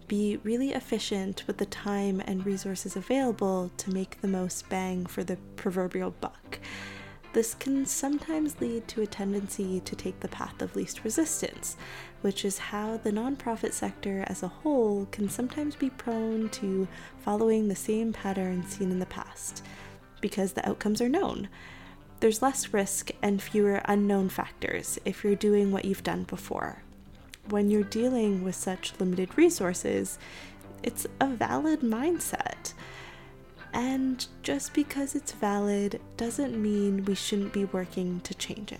be 0.09 0.37
really 0.43 0.73
efficient 0.73 1.45
with 1.47 1.57
the 1.57 1.65
time 1.67 2.21
and 2.25 2.45
resources 2.45 2.97
available 2.97 3.71
to 3.77 3.93
make 3.93 4.19
the 4.19 4.27
most 4.27 4.67
bang 4.67 5.05
for 5.05 5.23
the 5.23 5.37
proverbial 5.55 6.11
buck. 6.19 6.59
This 7.31 7.53
can 7.53 7.85
sometimes 7.85 8.59
lead 8.59 8.87
to 8.87 9.03
a 9.03 9.07
tendency 9.07 9.79
to 9.81 9.95
take 9.95 10.19
the 10.19 10.27
path 10.27 10.61
of 10.63 10.75
least 10.75 11.03
resistance, 11.03 11.77
which 12.21 12.43
is 12.43 12.57
how 12.57 12.97
the 12.97 13.11
nonprofit 13.11 13.71
sector 13.71 14.25
as 14.27 14.41
a 14.41 14.47
whole 14.47 15.05
can 15.11 15.29
sometimes 15.29 15.75
be 15.75 15.91
prone 15.91 16.49
to 16.49 16.87
following 17.19 17.67
the 17.67 17.75
same 17.75 18.11
patterns 18.11 18.75
seen 18.75 18.91
in 18.91 18.99
the 18.99 19.05
past, 19.05 19.63
because 20.21 20.53
the 20.53 20.67
outcomes 20.67 21.01
are 21.01 21.07
known. 21.07 21.47
There's 22.19 22.41
less 22.41 22.73
risk 22.73 23.11
and 23.21 23.41
fewer 23.41 23.79
unknown 23.85 24.29
factors 24.29 24.97
if 25.05 25.23
you're 25.23 25.35
doing 25.35 25.71
what 25.71 25.85
you've 25.85 26.03
done 26.03 26.23
before. 26.23 26.81
When 27.49 27.69
you're 27.69 27.83
dealing 27.83 28.43
with 28.43 28.55
such 28.55 28.93
limited 28.99 29.37
resources, 29.37 30.19
it's 30.83 31.07
a 31.19 31.27
valid 31.27 31.81
mindset. 31.81 32.73
And 33.73 34.25
just 34.43 34.73
because 34.73 35.15
it's 35.15 35.31
valid 35.31 35.99
doesn't 36.17 36.61
mean 36.61 37.05
we 37.05 37.15
shouldn't 37.15 37.53
be 37.53 37.65
working 37.65 38.19
to 38.21 38.33
change 38.33 38.71
it. 38.71 38.79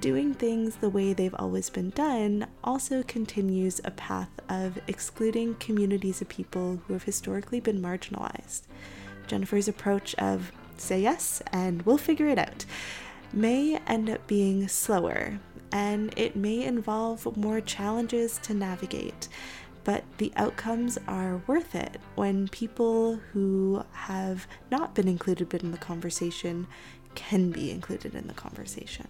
Doing 0.00 0.34
things 0.34 0.76
the 0.76 0.90
way 0.90 1.12
they've 1.12 1.34
always 1.38 1.70
been 1.70 1.90
done 1.90 2.46
also 2.62 3.02
continues 3.02 3.80
a 3.84 3.90
path 3.90 4.30
of 4.48 4.78
excluding 4.86 5.54
communities 5.56 6.20
of 6.20 6.28
people 6.28 6.80
who 6.86 6.92
have 6.92 7.04
historically 7.04 7.60
been 7.60 7.80
marginalized. 7.80 8.62
Jennifer's 9.26 9.68
approach 9.68 10.14
of 10.16 10.52
say 10.76 11.00
yes 11.00 11.42
and 11.52 11.82
we'll 11.82 11.96
figure 11.96 12.28
it 12.28 12.38
out 12.38 12.64
may 13.32 13.76
end 13.86 14.10
up 14.10 14.26
being 14.26 14.68
slower 14.68 15.38
and 15.74 16.14
it 16.16 16.34
may 16.34 16.64
involve 16.64 17.36
more 17.36 17.60
challenges 17.60 18.38
to 18.38 18.54
navigate 18.54 19.28
but 19.84 20.02
the 20.16 20.32
outcomes 20.36 20.98
are 21.06 21.42
worth 21.46 21.74
it 21.74 22.00
when 22.14 22.48
people 22.48 23.16
who 23.16 23.84
have 23.92 24.48
not 24.70 24.94
been 24.94 25.06
included 25.06 25.52
in 25.54 25.70
the 25.70 25.78
conversation 25.78 26.66
can 27.14 27.50
be 27.50 27.70
included 27.70 28.14
in 28.14 28.26
the 28.26 28.34
conversation. 28.34 29.06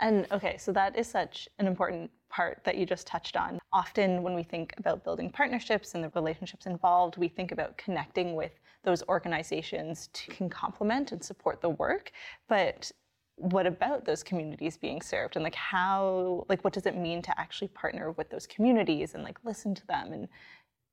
And 0.00 0.26
okay, 0.30 0.58
so 0.58 0.72
that 0.72 0.96
is 0.96 1.08
such 1.08 1.48
an 1.58 1.66
important 1.66 2.10
part 2.28 2.60
that 2.64 2.76
you 2.76 2.84
just 2.84 3.06
touched 3.06 3.36
on. 3.36 3.58
Often, 3.72 4.22
when 4.22 4.34
we 4.34 4.42
think 4.42 4.74
about 4.76 5.04
building 5.04 5.30
partnerships 5.30 5.94
and 5.94 6.04
the 6.04 6.10
relationships 6.10 6.66
involved, 6.66 7.16
we 7.16 7.28
think 7.28 7.52
about 7.52 7.78
connecting 7.78 8.34
with 8.34 8.52
those 8.82 9.02
organizations 9.08 10.10
to 10.12 10.30
can 10.30 10.50
complement 10.50 11.12
and 11.12 11.24
support 11.24 11.62
the 11.62 11.70
work. 11.70 12.12
But 12.48 12.90
what 13.36 13.66
about 13.66 14.04
those 14.04 14.22
communities 14.22 14.76
being 14.76 15.02
served? 15.02 15.36
And 15.36 15.42
like 15.42 15.54
how 15.54 16.44
like 16.48 16.62
what 16.62 16.72
does 16.72 16.86
it 16.86 16.96
mean 16.96 17.22
to 17.22 17.40
actually 17.40 17.68
partner 17.68 18.12
with 18.12 18.30
those 18.30 18.46
communities 18.46 19.14
and 19.14 19.24
like 19.24 19.38
listen 19.44 19.74
to 19.74 19.86
them? 19.86 20.12
And 20.12 20.28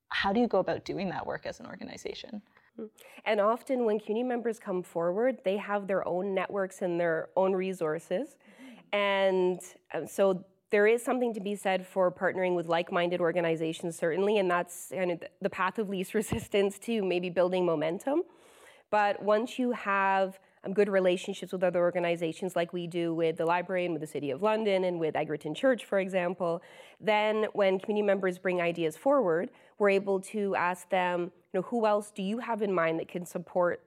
how 0.09 0.33
do 0.33 0.39
you 0.39 0.47
go 0.47 0.59
about 0.59 0.83
doing 0.83 1.09
that 1.09 1.25
work 1.25 1.45
as 1.45 1.59
an 1.59 1.67
organization? 1.67 2.41
Mm-hmm. 2.79 2.85
and 3.25 3.41
often 3.41 3.83
when 3.83 3.99
community 3.99 4.29
members 4.29 4.57
come 4.57 4.81
forward 4.81 5.39
they 5.43 5.57
have 5.57 5.87
their 5.87 6.07
own 6.07 6.33
networks 6.33 6.81
and 6.81 6.97
their 6.97 7.27
own 7.35 7.51
resources. 7.51 8.37
And 8.93 9.59
um, 9.93 10.07
so 10.07 10.45
there 10.69 10.87
is 10.87 11.03
something 11.03 11.33
to 11.33 11.41
be 11.41 11.53
said 11.53 11.85
for 11.85 12.09
partnering 12.09 12.55
with 12.55 12.67
like-minded 12.67 13.19
organizations 13.19 13.97
certainly 13.97 14.37
and 14.37 14.49
that's 14.49 14.87
kind 14.93 15.11
of 15.11 15.21
the 15.41 15.49
path 15.49 15.79
of 15.79 15.89
least 15.89 16.13
resistance 16.21 16.79
to 16.79 17.03
maybe 17.03 17.29
building 17.29 17.65
momentum. 17.65 18.23
But 18.89 19.21
once 19.21 19.59
you 19.59 19.71
have 19.71 20.39
um, 20.63 20.73
good 20.73 20.89
relationships 20.89 21.51
with 21.51 21.63
other 21.63 21.79
organizations 21.79 22.55
like 22.55 22.73
we 22.73 22.87
do 22.87 23.13
with 23.13 23.37
the 23.37 23.45
library 23.45 23.85
and 23.85 23.93
with 23.93 24.01
the 24.01 24.07
City 24.07 24.31
of 24.31 24.41
London 24.41 24.83
and 24.83 24.99
with 24.99 25.15
Egerton 25.15 25.55
Church, 25.55 25.85
for 25.85 25.99
example, 25.99 26.61
then 26.99 27.47
when 27.53 27.79
community 27.79 28.05
members 28.05 28.37
bring 28.37 28.61
ideas 28.61 28.95
forward, 28.95 29.49
we're 29.79 29.89
able 29.89 30.19
to 30.19 30.55
ask 30.55 30.89
them, 30.89 31.31
you 31.53 31.59
know, 31.59 31.61
who 31.63 31.85
else 31.85 32.11
do 32.11 32.21
you 32.21 32.39
have 32.39 32.61
in 32.61 32.71
mind 32.73 32.99
that 32.99 33.07
can 33.07 33.25
support 33.25 33.81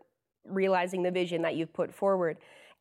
realizing 0.44 1.02
the 1.02 1.10
vision 1.10 1.42
that 1.42 1.54
you've 1.54 1.72
put 1.72 1.94
forward? 1.94 2.36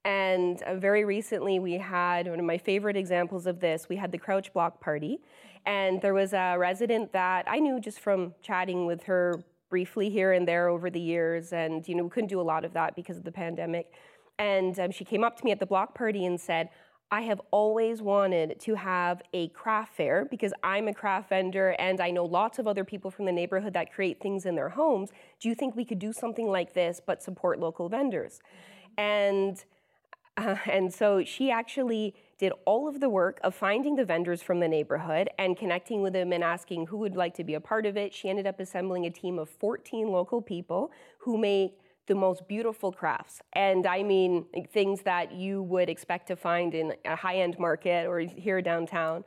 And 0.05 0.61
uh, 0.63 0.75
very 0.75 1.05
recently, 1.05 1.59
we 1.59 1.73
had 1.73 2.27
one 2.27 2.39
of 2.39 2.45
my 2.45 2.57
favorite 2.57 2.97
examples 2.97 3.45
of 3.47 3.59
this. 3.59 3.87
We 3.87 3.95
had 3.95 4.11
the 4.11 4.17
Crouch 4.17 4.51
Block 4.51 4.81
Party, 4.81 5.19
and 5.65 6.01
there 6.01 6.13
was 6.13 6.33
a 6.33 6.57
resident 6.57 7.13
that 7.13 7.45
I 7.47 7.59
knew 7.59 7.79
just 7.79 7.99
from 7.99 8.33
chatting 8.41 8.85
with 8.85 9.03
her 9.03 9.43
briefly 9.73 10.07
here 10.07 10.33
and 10.33 10.47
there 10.47 10.67
over 10.67 10.91
the 10.91 10.99
years, 10.99 11.51
and 11.51 11.87
you 11.87 11.95
know 11.95 12.03
we 12.03 12.09
couldn't 12.11 12.29
do 12.29 12.39
a 12.39 12.47
lot 12.53 12.63
of 12.63 12.73
that 12.73 12.95
because 12.95 13.17
of 13.17 13.23
the 13.23 13.31
pandemic. 13.31 13.91
And 14.37 14.79
um, 14.79 14.91
she 14.91 15.03
came 15.03 15.23
up 15.23 15.35
to 15.37 15.43
me 15.43 15.49
at 15.49 15.59
the 15.59 15.65
block 15.65 15.95
party 15.95 16.27
and 16.27 16.39
said, 16.39 16.69
I 17.09 17.21
have 17.21 17.41
always 17.49 17.99
wanted 17.99 18.59
to 18.59 18.75
have 18.75 19.23
a 19.33 19.47
craft 19.47 19.95
fair 19.95 20.27
because 20.29 20.53
I'm 20.61 20.87
a 20.87 20.93
craft 20.93 21.29
vendor 21.29 21.69
and 21.79 21.99
I 21.99 22.11
know 22.11 22.23
lots 22.23 22.59
of 22.59 22.67
other 22.67 22.83
people 22.83 23.09
from 23.09 23.25
the 23.25 23.31
neighborhood 23.31 23.73
that 23.73 23.91
create 23.91 24.21
things 24.21 24.45
in 24.45 24.53
their 24.53 24.69
homes. 24.69 25.09
Do 25.39 25.49
you 25.49 25.55
think 25.55 25.75
we 25.75 25.85
could 25.85 25.99
do 25.99 26.13
something 26.13 26.47
like 26.47 26.75
this 26.75 27.01
but 27.03 27.23
support 27.23 27.59
local 27.59 27.89
vendors? 27.89 28.41
And 28.95 29.63
uh, 30.37 30.57
and 30.71 30.93
so 30.93 31.23
she 31.23 31.49
actually 31.49 32.13
did 32.43 32.51
all 32.65 32.89
of 32.89 32.99
the 32.99 33.07
work 33.07 33.39
of 33.41 33.55
finding 33.55 33.95
the 33.95 34.03
vendors 34.03 34.41
from 34.41 34.59
the 34.59 34.67
neighborhood 34.67 35.29
and 35.39 35.55
connecting 35.55 36.01
with 36.01 36.11
them 36.11 36.33
and 36.33 36.43
asking 36.43 36.85
who 36.87 36.97
would 36.97 37.15
like 37.15 37.33
to 37.33 37.43
be 37.43 37.53
a 37.53 37.61
part 37.61 37.85
of 37.85 37.95
it. 37.95 38.13
She 38.13 38.27
ended 38.27 38.45
up 38.45 38.59
assembling 38.59 39.05
a 39.05 39.09
team 39.09 39.39
of 39.39 39.47
14 39.47 40.09
local 40.09 40.41
people 40.41 40.91
who 41.19 41.37
make 41.37 41.77
the 42.07 42.15
most 42.15 42.45
beautiful 42.45 42.91
crafts. 42.91 43.41
And 43.53 43.87
I 43.87 44.03
mean 44.03 44.45
things 44.73 45.03
that 45.03 45.31
you 45.31 45.63
would 45.63 45.89
expect 45.89 46.27
to 46.27 46.35
find 46.35 46.75
in 46.75 46.93
a 47.05 47.15
high 47.15 47.37
end 47.37 47.57
market 47.59 48.07
or 48.07 48.19
here 48.19 48.61
downtown. 48.61 49.23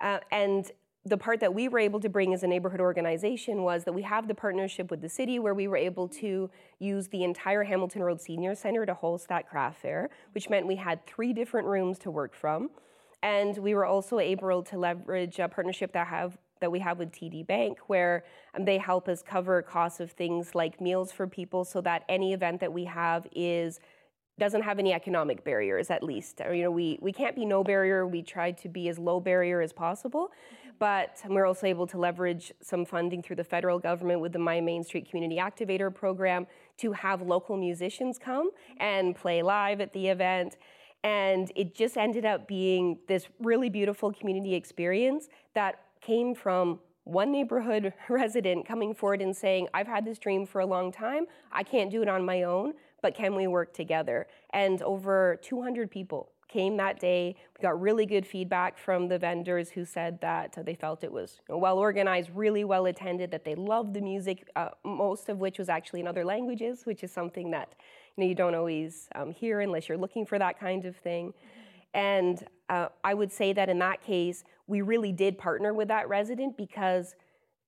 Uh, 0.00 0.20
and 0.32 0.70
the 1.06 1.18
part 1.18 1.40
that 1.40 1.52
we 1.52 1.68
were 1.68 1.78
able 1.78 2.00
to 2.00 2.08
bring 2.08 2.32
as 2.32 2.42
a 2.42 2.46
neighborhood 2.46 2.80
organization 2.80 3.62
was 3.62 3.84
that 3.84 3.92
we 3.92 4.02
have 4.02 4.26
the 4.26 4.34
partnership 4.34 4.90
with 4.90 5.02
the 5.02 5.08
city 5.08 5.38
where 5.38 5.52
we 5.52 5.68
were 5.68 5.76
able 5.76 6.08
to 6.08 6.50
use 6.78 7.08
the 7.08 7.24
entire 7.24 7.62
Hamilton 7.64 8.02
Road 8.02 8.20
Senior 8.20 8.54
Center 8.54 8.86
to 8.86 8.94
host 8.94 9.28
that 9.28 9.48
craft 9.48 9.82
fair, 9.82 10.08
which 10.32 10.48
meant 10.48 10.66
we 10.66 10.76
had 10.76 11.06
three 11.06 11.34
different 11.34 11.68
rooms 11.68 11.98
to 12.00 12.10
work 12.10 12.34
from. 12.34 12.70
And 13.22 13.56
we 13.58 13.74
were 13.74 13.84
also 13.84 14.18
able 14.18 14.62
to 14.62 14.78
leverage 14.78 15.38
a 15.38 15.48
partnership 15.48 15.92
that 15.92 16.06
have 16.06 16.38
that 16.60 16.70
we 16.70 16.78
have 16.78 16.98
with 16.98 17.12
TD 17.12 17.46
Bank, 17.46 17.78
where 17.88 18.24
um, 18.54 18.64
they 18.64 18.78
help 18.78 19.08
us 19.08 19.22
cover 19.22 19.60
costs 19.60 20.00
of 20.00 20.12
things 20.12 20.54
like 20.54 20.80
meals 20.80 21.12
for 21.12 21.26
people, 21.26 21.64
so 21.64 21.80
that 21.82 22.04
any 22.08 22.32
event 22.32 22.60
that 22.60 22.72
we 22.72 22.84
have 22.84 23.26
is 23.34 23.80
doesn't 24.38 24.62
have 24.62 24.78
any 24.78 24.92
economic 24.92 25.44
barriers. 25.44 25.90
At 25.90 26.02
least, 26.02 26.40
or, 26.40 26.54
you 26.54 26.62
know, 26.62 26.70
we 26.70 26.98
we 27.02 27.12
can't 27.12 27.36
be 27.36 27.44
no 27.44 27.62
barrier. 27.62 28.06
We 28.06 28.22
try 28.22 28.52
to 28.52 28.68
be 28.68 28.88
as 28.88 28.98
low 28.98 29.20
barrier 29.20 29.60
as 29.60 29.72
possible, 29.72 30.30
but 30.78 31.20
we're 31.28 31.46
also 31.46 31.66
able 31.66 31.86
to 31.86 31.98
leverage 31.98 32.52
some 32.60 32.84
funding 32.84 33.22
through 33.22 33.36
the 33.36 33.44
federal 33.44 33.78
government 33.78 34.20
with 34.20 34.32
the 34.32 34.38
My 34.38 34.60
Main 34.60 34.82
Street 34.84 35.08
Community 35.08 35.40
Activator 35.40 35.94
program 35.94 36.46
to 36.78 36.92
have 36.92 37.22
local 37.22 37.56
musicians 37.56 38.18
come 38.18 38.50
and 38.78 39.14
play 39.14 39.42
live 39.42 39.80
at 39.80 39.92
the 39.92 40.08
event. 40.08 40.56
And 41.02 41.52
it 41.54 41.74
just 41.74 41.96
ended 41.96 42.24
up 42.24 42.48
being 42.48 42.98
this 43.08 43.28
really 43.38 43.68
beautiful 43.68 44.12
community 44.12 44.54
experience 44.54 45.28
that 45.54 45.80
came 46.00 46.34
from 46.34 46.80
one 47.04 47.30
neighborhood 47.30 47.92
resident 48.08 48.66
coming 48.66 48.94
forward 48.94 49.20
and 49.20 49.36
saying, 49.36 49.68
I've 49.74 49.86
had 49.86 50.04
this 50.04 50.18
dream 50.18 50.46
for 50.46 50.60
a 50.60 50.66
long 50.66 50.90
time. 50.90 51.26
I 51.52 51.62
can't 51.62 51.90
do 51.90 52.02
it 52.02 52.08
on 52.08 52.24
my 52.24 52.42
own, 52.42 52.72
but 53.02 53.14
can 53.14 53.34
we 53.34 53.46
work 53.46 53.74
together? 53.74 54.26
And 54.50 54.82
over 54.82 55.38
200 55.42 55.90
people 55.90 56.30
came 56.48 56.76
that 56.76 57.00
day. 57.00 57.36
We 57.58 57.62
got 57.62 57.80
really 57.80 58.06
good 58.06 58.26
feedback 58.26 58.78
from 58.78 59.08
the 59.08 59.18
vendors 59.18 59.70
who 59.70 59.84
said 59.84 60.20
that 60.20 60.56
they 60.64 60.74
felt 60.74 61.04
it 61.04 61.12
was 61.12 61.40
well 61.48 61.78
organized, 61.78 62.30
really 62.34 62.64
well 62.64 62.86
attended, 62.86 63.30
that 63.30 63.44
they 63.44 63.54
loved 63.54 63.94
the 63.94 64.00
music, 64.00 64.48
uh, 64.56 64.70
most 64.84 65.28
of 65.28 65.38
which 65.38 65.58
was 65.58 65.68
actually 65.68 66.00
in 66.00 66.06
other 66.06 66.24
languages, 66.24 66.82
which 66.84 67.02
is 67.02 67.12
something 67.12 67.50
that 67.50 67.74
you, 68.16 68.24
know, 68.24 68.28
you 68.28 68.34
don't 68.34 68.54
always 68.54 69.08
um, 69.14 69.32
hear 69.32 69.60
unless 69.60 69.88
you're 69.88 69.98
looking 69.98 70.26
for 70.26 70.38
that 70.38 70.58
kind 70.58 70.84
of 70.84 70.96
thing. 70.96 71.32
And 71.94 72.44
uh, 72.68 72.88
I 73.02 73.14
would 73.14 73.32
say 73.32 73.52
that 73.52 73.68
in 73.68 73.78
that 73.78 74.02
case, 74.02 74.44
we 74.66 74.82
really 74.82 75.12
did 75.12 75.38
partner 75.38 75.72
with 75.74 75.88
that 75.88 76.08
resident 76.08 76.56
because 76.56 77.14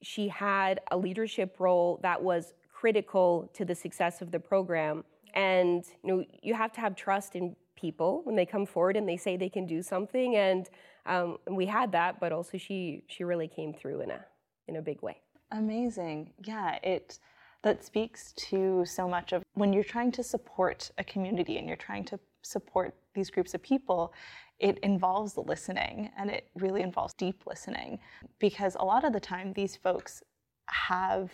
she 0.03 0.29
had 0.29 0.81
a 0.91 0.97
leadership 0.97 1.57
role 1.59 2.01
that 2.03 2.23
was 2.23 2.55
critical 2.73 3.51
to 3.55 3.65
the 3.65 3.75
success 3.75 4.21
of 4.21 4.31
the 4.31 4.41
program. 4.41 5.05
And 5.35 5.85
you 6.03 6.17
know, 6.17 6.25
you 6.43 6.55
have 6.55 6.73
to 6.73 6.81
have 6.81 6.97
trust 6.97 7.37
in 7.37 7.57
people 7.77 8.23
when 8.25 8.37
they 8.37 8.47
come 8.47 8.67
forward 8.67 8.97
and 8.97 9.09
they 9.09 9.17
say 9.17 9.37
they 9.37 9.49
can 9.49 9.67
do 9.67 9.83
something. 9.83 10.37
And 10.37 10.69
um, 11.07 11.39
we 11.49 11.67
had 11.67 11.93
that, 11.93 12.19
but 12.21 12.33
also 12.33 12.59
she 12.59 13.05
she 13.07 13.25
really 13.25 13.49
came 13.49 13.73
through 13.73 14.01
in 14.01 14.11
a 14.11 14.25
in 14.69 14.77
a 14.77 14.83
big 14.83 15.03
way. 15.03 15.21
Amazing. 15.53 16.33
Yeah, 16.45 16.79
it 16.83 17.19
that 17.63 17.85
speaks 17.85 18.33
to 18.33 18.85
so 18.85 19.09
much 19.09 19.33
of 19.33 19.43
when 19.55 19.73
you're 19.73 19.85
trying 19.85 20.13
to 20.13 20.23
support 20.23 20.91
a 20.99 21.05
community 21.05 21.59
and 21.59 21.67
you're 21.67 21.77
trying 21.77 22.05
to 22.05 22.19
support 22.43 22.95
these 23.15 23.31
groups 23.31 23.55
of 23.55 23.63
people, 23.63 24.13
it 24.59 24.79
involves 24.79 25.37
listening 25.37 26.11
and 26.17 26.31
it 26.31 26.49
really 26.55 26.83
involves 26.83 27.13
deep 27.15 27.43
listening 27.47 27.99
because 28.39 28.77
a 28.79 28.85
lot 28.85 29.05
of 29.05 29.13
the 29.13 29.21
time 29.21 29.53
these 29.53 29.77
folks 29.77 30.23
have 30.69 31.31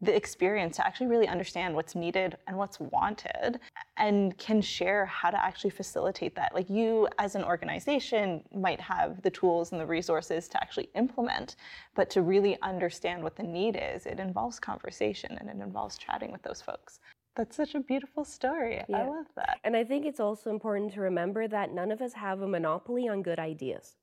the 0.00 0.14
experience 0.14 0.76
to 0.76 0.86
actually 0.86 1.06
really 1.06 1.26
understand 1.26 1.74
what's 1.74 1.94
needed 1.94 2.36
and 2.46 2.56
what's 2.56 2.78
wanted 2.78 3.58
and 3.96 4.36
can 4.36 4.60
share 4.60 5.06
how 5.06 5.30
to 5.30 5.42
actually 5.42 5.70
facilitate 5.70 6.34
that. 6.34 6.54
Like 6.54 6.68
you 6.68 7.08
as 7.18 7.34
an 7.34 7.42
organization 7.42 8.42
might 8.54 8.80
have 8.80 9.22
the 9.22 9.30
tools 9.30 9.72
and 9.72 9.80
the 9.80 9.86
resources 9.86 10.48
to 10.48 10.62
actually 10.62 10.90
implement, 10.94 11.56
but 11.94 12.10
to 12.10 12.20
really 12.20 12.60
understand 12.60 13.22
what 13.22 13.36
the 13.36 13.42
need 13.42 13.78
is, 13.80 14.04
it 14.04 14.20
involves 14.20 14.60
conversation 14.60 15.36
and 15.40 15.48
it 15.48 15.64
involves 15.64 15.96
chatting 15.96 16.30
with 16.30 16.42
those 16.42 16.60
folks. 16.60 17.00
That's 17.34 17.56
such 17.56 17.74
a 17.74 17.80
beautiful 17.80 18.24
story. 18.24 18.82
Yeah. 18.88 18.98
I 18.98 19.08
love 19.08 19.26
that. 19.36 19.60
And 19.64 19.76
I 19.76 19.84
think 19.84 20.04
it's 20.04 20.20
also 20.20 20.50
important 20.50 20.92
to 20.94 21.00
remember 21.00 21.48
that 21.48 21.72
none 21.72 21.90
of 21.90 22.02
us 22.02 22.12
have 22.14 22.42
a 22.42 22.48
monopoly 22.48 23.08
on 23.08 23.22
good 23.22 23.38
ideas. 23.38 23.96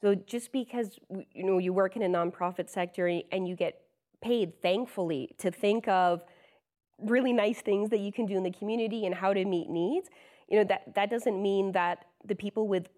So 0.00 0.14
just 0.14 0.52
because 0.52 0.98
you 1.10 1.44
know 1.44 1.58
you 1.58 1.72
work 1.72 1.96
in 1.96 2.02
a 2.02 2.08
nonprofit 2.08 2.70
sector 2.70 3.08
and 3.32 3.48
you 3.48 3.56
get 3.56 3.80
paid, 4.20 4.60
thankfully, 4.62 5.34
to 5.38 5.50
think 5.50 5.88
of 5.88 6.22
really 6.98 7.32
nice 7.32 7.60
things 7.60 7.90
that 7.90 8.00
you 8.00 8.12
can 8.12 8.26
do 8.26 8.36
in 8.36 8.42
the 8.42 8.50
community 8.50 9.06
and 9.06 9.14
how 9.14 9.32
to 9.32 9.44
meet 9.44 9.68
needs, 9.68 10.08
you 10.48 10.58
know, 10.58 10.64
that, 10.64 10.94
that 10.94 11.10
doesn't 11.10 11.40
mean 11.40 11.72
that 11.72 12.04
the 12.24 12.34
people 12.34 12.66
with 12.66 12.88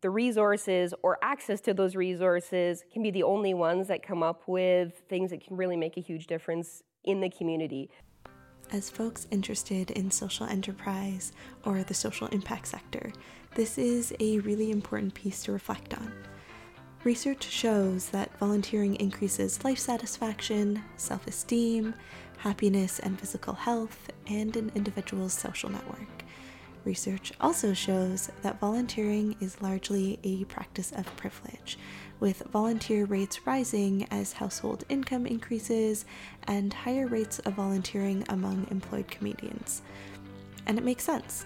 the 0.00 0.10
resources 0.10 0.92
or 1.02 1.18
access 1.22 1.60
to 1.60 1.74
those 1.74 1.94
resources 1.94 2.82
can 2.92 3.02
be 3.02 3.10
the 3.10 3.22
only 3.22 3.54
ones 3.54 3.86
that 3.88 4.02
come 4.02 4.22
up 4.22 4.42
with 4.48 5.04
things 5.08 5.30
that 5.30 5.44
can 5.44 5.56
really 5.56 5.76
make 5.76 5.96
a 5.96 6.00
huge 6.00 6.26
difference 6.26 6.82
in 7.04 7.20
the 7.20 7.30
community. 7.30 7.90
As 8.72 8.90
folks 8.90 9.28
interested 9.30 9.90
in 9.92 10.10
social 10.10 10.46
enterprise 10.46 11.32
or 11.64 11.82
the 11.84 11.94
social 11.94 12.26
impact 12.28 12.66
sector, 12.66 13.12
this 13.54 13.78
is 13.78 14.12
a 14.18 14.40
really 14.40 14.70
important 14.70 15.14
piece 15.14 15.44
to 15.44 15.52
reflect 15.52 15.94
on. 15.94 16.12
Research 17.04 17.44
shows 17.44 18.08
that 18.08 18.34
volunteering 18.38 18.94
increases 18.94 19.62
life 19.62 19.78
satisfaction, 19.78 20.82
self 20.96 21.26
esteem, 21.26 21.92
happiness 22.38 22.98
and 22.98 23.20
physical 23.20 23.52
health, 23.52 24.10
and 24.26 24.56
an 24.56 24.72
individual's 24.74 25.34
social 25.34 25.68
network. 25.68 26.24
Research 26.86 27.30
also 27.42 27.74
shows 27.74 28.30
that 28.40 28.58
volunteering 28.58 29.36
is 29.38 29.60
largely 29.60 30.18
a 30.24 30.44
practice 30.44 30.92
of 30.92 31.14
privilege, 31.16 31.78
with 32.20 32.42
volunteer 32.50 33.04
rates 33.04 33.46
rising 33.46 34.06
as 34.10 34.32
household 34.32 34.84
income 34.88 35.26
increases 35.26 36.06
and 36.44 36.72
higher 36.72 37.06
rates 37.06 37.38
of 37.40 37.52
volunteering 37.52 38.24
among 38.30 38.66
employed 38.70 39.08
Canadians. 39.08 39.82
And 40.66 40.78
it 40.78 40.84
makes 40.84 41.04
sense. 41.04 41.44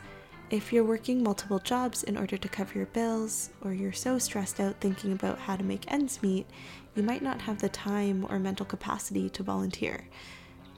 If 0.50 0.73
you're 0.73 0.83
working 0.83 1.23
multiple 1.23 1.59
jobs 1.59 2.05
in 2.05 2.17
order 2.17 2.38
to 2.38 2.49
cover 2.49 2.73
your 2.73 2.87
bills, 2.87 3.50
or 3.61 3.75
you're 3.75 3.93
so 3.93 4.19
stressed 4.19 4.61
out 4.61 4.76
thinking 4.81 5.12
about 5.12 5.38
how 5.38 5.57
to 5.57 5.62
make 5.62 5.93
ends 5.93 6.23
meet, 6.23 6.47
you 6.95 7.02
might 7.02 7.21
not 7.21 7.43
have 7.43 7.61
the 7.61 7.69
time 7.69 8.26
or 8.31 8.38
mental 8.38 8.64
capacity 8.64 9.28
to 9.28 9.43
volunteer. 9.43 10.09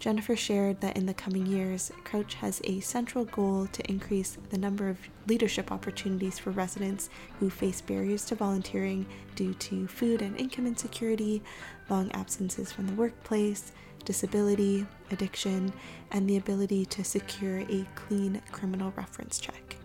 Jennifer 0.01 0.35
shared 0.35 0.81
that 0.81 0.97
in 0.97 1.07
the 1.07 1.15
coming 1.15 1.47
years, 1.47 1.93
Crouch 2.03 2.35
has 2.35 2.61
a 2.65 2.81
central 2.81 3.27
goal 3.27 3.69
to 3.69 3.89
increase 3.89 4.39
the 4.49 4.59
number 4.59 4.89
of 4.89 4.99
leadership 5.29 5.71
opportunities 5.71 6.37
for 6.37 6.51
residents 6.51 7.09
who 7.39 7.49
face 7.49 7.81
barriers 7.81 8.25
to 8.25 8.35
volunteering 8.35 9.07
due 9.37 9.55
to 9.55 9.87
food 9.87 10.21
and 10.21 10.37
income 10.37 10.67
insecurity, 10.67 11.43
long 11.89 12.11
absences 12.11 12.73
from 12.73 12.89
the 12.89 12.95
workplace, 12.95 13.71
disability, 14.05 14.87
addiction, 15.11 15.73
and 16.11 16.29
the 16.29 16.37
ability 16.37 16.85
to 16.87 17.05
secure 17.05 17.59
a 17.61 17.87
clean 17.95 18.41
criminal 18.53 18.93
reference 18.97 19.39
check. 19.39 19.77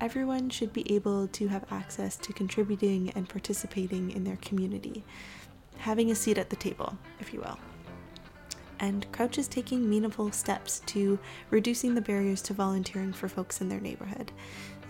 Everyone 0.00 0.48
should 0.48 0.72
be 0.72 0.90
able 0.94 1.26
to 1.28 1.48
have 1.48 1.64
access 1.72 2.16
to 2.18 2.32
contributing 2.32 3.10
and 3.16 3.28
participating 3.28 4.12
in 4.12 4.24
their 4.24 4.36
community, 4.36 5.04
having 5.78 6.10
a 6.10 6.14
seat 6.14 6.38
at 6.38 6.50
the 6.50 6.56
table, 6.56 6.96
if 7.20 7.32
you 7.32 7.40
will 7.40 7.58
and 8.80 9.10
Crouch 9.12 9.38
is 9.38 9.48
taking 9.48 9.88
meaningful 9.88 10.32
steps 10.32 10.80
to 10.86 11.18
reducing 11.50 11.94
the 11.94 12.00
barriers 12.00 12.42
to 12.42 12.54
volunteering 12.54 13.12
for 13.12 13.28
folks 13.28 13.60
in 13.60 13.68
their 13.68 13.80
neighborhood. 13.80 14.32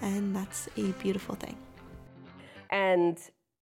And 0.03 0.35
that's 0.35 0.69
a 0.77 0.93
beautiful 0.93 1.35
thing. 1.35 1.57
And 2.71 3.19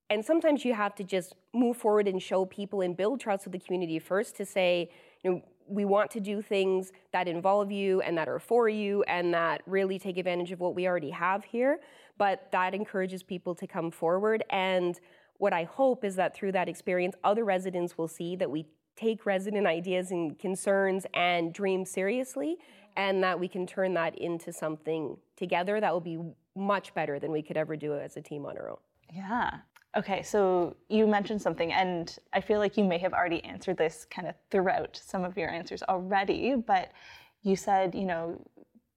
and 0.08 0.24
sometimes 0.24 0.64
you 0.64 0.74
have 0.74 0.94
to 0.96 1.04
just 1.04 1.34
move 1.52 1.76
forward 1.76 2.06
and 2.06 2.22
show 2.22 2.44
people 2.44 2.80
and 2.80 2.96
build 2.96 3.20
trust 3.20 3.44
with 3.44 3.52
the 3.52 3.58
community 3.58 3.98
first 3.98 4.36
to 4.36 4.46
say, 4.46 4.90
you 5.22 5.30
know, 5.30 5.42
we 5.68 5.84
want 5.84 6.10
to 6.12 6.20
do 6.20 6.40
things 6.40 6.92
that 7.12 7.26
involve 7.26 7.72
you 7.72 8.00
and 8.02 8.16
that 8.16 8.28
are 8.28 8.38
for 8.38 8.68
you 8.68 9.02
and 9.04 9.34
that 9.34 9.62
really 9.66 9.98
take 9.98 10.16
advantage 10.16 10.52
of 10.52 10.60
what 10.60 10.76
we 10.76 10.86
already 10.86 11.10
have 11.10 11.44
here. 11.44 11.80
But 12.18 12.48
that 12.52 12.72
encourages 12.72 13.24
people 13.24 13.54
to 13.56 13.66
come 13.66 13.90
forward. 13.90 14.44
And 14.50 14.98
what 15.38 15.52
I 15.52 15.64
hope 15.64 16.04
is 16.04 16.14
that 16.16 16.36
through 16.36 16.52
that 16.52 16.68
experience, 16.68 17.16
other 17.24 17.44
residents 17.44 17.98
will 17.98 18.08
see 18.08 18.36
that 18.36 18.50
we 18.50 18.66
take 18.94 19.26
resident 19.26 19.66
ideas 19.66 20.12
and 20.12 20.38
concerns 20.38 21.04
and 21.14 21.52
dreams 21.52 21.90
seriously 21.90 22.56
and 22.96 23.22
that 23.22 23.38
we 23.38 23.48
can 23.48 23.66
turn 23.66 23.92
that 23.94 24.16
into 24.18 24.52
something 24.52 25.16
together 25.36 25.80
that 25.80 25.92
will 25.92 26.00
be 26.00 26.18
much 26.54 26.94
better 26.94 27.18
than 27.18 27.30
we 27.30 27.42
could 27.42 27.56
ever 27.56 27.76
do 27.76 27.94
as 27.98 28.16
a 28.16 28.22
team 28.22 28.46
on 28.46 28.56
our 28.56 28.70
own. 28.70 28.78
Yeah. 29.12 29.58
Okay, 29.96 30.22
so 30.22 30.76
you 30.90 31.06
mentioned 31.06 31.40
something, 31.40 31.72
and 31.72 32.18
I 32.34 32.40
feel 32.42 32.58
like 32.58 32.76
you 32.76 32.84
may 32.84 32.98
have 32.98 33.14
already 33.14 33.42
answered 33.44 33.78
this 33.78 34.06
kind 34.10 34.28
of 34.28 34.34
throughout 34.50 35.00
some 35.02 35.24
of 35.24 35.38
your 35.38 35.48
answers 35.48 35.82
already, 35.84 36.54
but 36.54 36.92
you 37.42 37.56
said, 37.56 37.94
you 37.94 38.04
know, 38.04 38.38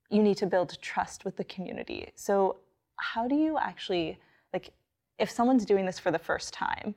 you 0.10 0.22
need 0.22 0.36
to 0.38 0.46
build 0.46 0.78
trust 0.82 1.24
with 1.24 1.38
the 1.38 1.46
community. 1.46 2.12
So, 2.16 2.58
how 2.98 3.30
do 3.30 3.36
you 3.36 3.58
actually, 3.58 4.20
like, 4.52 4.72
if 5.20 5.32
someone's 5.32 5.66
doing 5.66 5.86
this 5.86 6.00
for 6.00 6.12
the 6.12 6.20
first 6.20 6.54
time, 6.54 6.94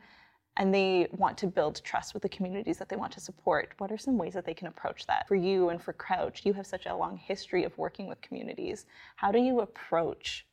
and 0.57 0.75
they 0.75 1.07
want 1.12 1.38
to 1.38 1.47
build 1.47 1.81
trust 1.85 2.12
with 2.12 2.23
the 2.23 2.29
communities 2.29 2.79
that 2.79 2.88
they 2.88 2.97
want 2.97 3.12
to 3.12 3.21
support, 3.21 3.73
what 3.79 3.93
are 3.93 3.99
some 3.99 4.19
ways 4.19 4.35
that 4.35 4.45
they 4.45 4.53
can 4.53 4.67
approach 4.67 5.07
that? 5.07 5.29
For 5.29 5.37
you 5.37 5.69
and 5.69 5.81
for 5.81 5.93
Crouch, 5.93 6.45
you 6.45 6.53
have 6.55 6.67
such 6.67 6.87
a 6.87 6.95
long 6.95 7.17
history 7.17 7.62
of 7.65 7.77
working 7.79 8.09
with 8.09 8.21
communities. 8.21 8.87
How 9.17 9.31
do 9.31 9.38
you 9.38 9.61
approach 9.61 10.45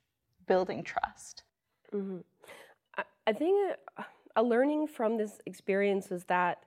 building 0.47 0.83
trust? 0.83 1.43
Mm-hmm. 1.93 2.19
I, 3.29 3.33
think 3.33 3.75
a, 3.97 4.05
a 4.37 4.43
learning 4.43 4.87
from 4.87 5.17
this 5.17 5.39
experience 5.45 6.11
is 6.11 6.23
that 6.25 6.63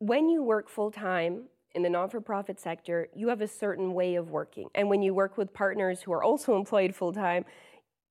when 0.00 0.28
you 0.28 0.42
work 0.42 0.68
full 0.68 0.90
time 0.90 1.44
in 1.74 1.82
the 1.82 1.88
non 1.88 2.10
for 2.10 2.20
profit 2.20 2.60
sector, 2.60 3.08
you 3.14 3.28
have 3.28 3.40
a 3.40 3.48
certain 3.48 3.94
way 3.94 4.16
of 4.16 4.28
working. 4.28 4.68
And 4.74 4.90
when 4.90 5.00
you 5.00 5.14
work 5.14 5.38
with 5.38 5.54
partners 5.54 6.02
who 6.02 6.12
are 6.12 6.22
also 6.22 6.56
employed 6.58 6.94
full 6.94 7.14
time, 7.14 7.46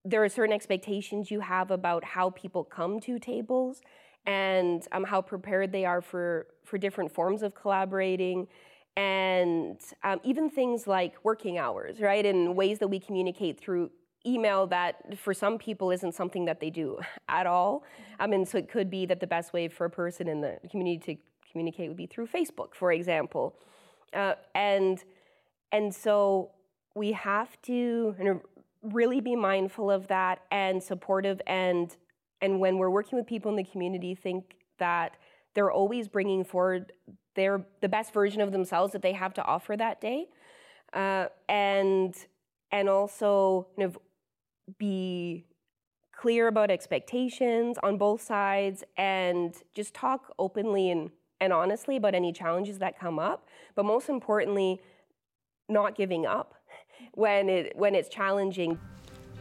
there 0.04 0.24
are 0.24 0.30
certain 0.30 0.54
expectations 0.54 1.30
you 1.30 1.42
have 1.42 1.70
about 1.70 2.04
how 2.04 2.32
people 2.32 2.64
come 2.64 3.00
to 3.02 3.20
tables 3.20 3.82
and 4.26 4.88
um, 4.92 5.04
how 5.04 5.22
prepared 5.22 5.72
they 5.72 5.86
are 5.86 6.02
for, 6.02 6.48
for 6.66 6.80
different 6.80 7.12
forms 7.14 7.44
of 7.44 7.54
collaborating 7.54 8.48
and 8.98 9.80
um, 10.04 10.20
even 10.24 10.50
things 10.50 10.88
like 10.88 11.14
working 11.24 11.60
hours, 11.60 12.00
right? 12.02 12.26
And 12.26 12.56
ways 12.56 12.80
that 12.80 12.88
we 12.88 13.00
communicate 13.00 13.60
through 13.60 13.92
email 14.26 14.68
that 14.68 15.18
for 15.18 15.34
some 15.34 15.58
people 15.58 15.92
isn't 15.92 16.14
something 16.14 16.46
that 16.46 16.60
they 16.60 16.70
do 16.70 17.00
at 17.30 17.48
all. 17.48 17.84
I 18.20 18.28
mean, 18.28 18.46
so 18.46 18.58
it 18.58 18.70
could 18.70 18.90
be 18.90 19.06
that 19.06 19.20
the 19.20 19.28
best 19.28 19.54
way 19.54 19.68
for 19.68 19.86
a 19.86 19.90
person 19.90 20.28
in 20.28 20.42
the 20.42 20.58
community 20.70 21.16
to 21.16 21.22
communicate 21.52 21.88
would 21.88 21.98
be 21.98 22.06
through 22.06 22.28
Facebook, 22.28 22.74
for 22.74 22.92
example. 22.92 23.56
Uh, 24.14 24.34
and 24.56 25.04
and 25.72 25.94
so 25.94 26.52
we 26.96 27.12
have 27.12 27.62
to 27.62 28.42
really 28.82 29.22
be 29.22 29.36
mindful 29.36 29.92
of 29.92 30.08
that 30.08 30.40
and 30.52 30.82
supportive 30.82 31.42
and 31.48 31.98
and 32.42 32.60
when 32.60 32.78
we're 32.78 32.90
working 32.90 33.18
with 33.18 33.28
people 33.28 33.52
in 33.52 33.58
the 33.58 33.64
community 33.64 34.16
think 34.16 34.56
that 34.78 35.18
they're 35.54 35.72
always 35.72 36.08
bringing 36.08 36.44
forward 36.44 36.94
their 37.36 37.66
the 37.82 37.90
best 37.90 38.14
version 38.14 38.42
of 38.42 38.52
themselves 38.52 38.94
that 38.94 39.02
they 39.02 39.14
have 39.14 39.34
to 39.34 39.44
offer 39.44 39.76
that 39.76 40.02
day 40.02 40.28
uh, 40.94 41.28
and 41.48 42.16
and 42.72 42.88
also 42.88 43.68
kind 43.76 43.88
of 43.88 43.98
be 44.78 45.46
clear 46.12 46.48
about 46.48 46.70
expectations 46.70 47.78
on 47.82 47.98
both 47.98 48.22
sides 48.22 48.84
and 48.98 49.56
just 49.74 49.94
talk 49.94 50.34
openly 50.38 50.92
and, 50.92 51.12
and 51.40 51.54
honestly 51.54 51.96
about 51.96 52.14
any 52.14 52.34
challenges 52.34 52.80
that 52.80 53.00
come 53.00 53.18
up 53.18 53.48
but 53.76 53.86
most 53.86 54.10
importantly 54.10 54.82
not 55.70 55.96
giving 55.96 56.26
up 56.26 56.56
when 57.14 57.48
it 57.50 57.74
when 57.76 57.96
it's 57.96 58.10
challenging. 58.10 58.78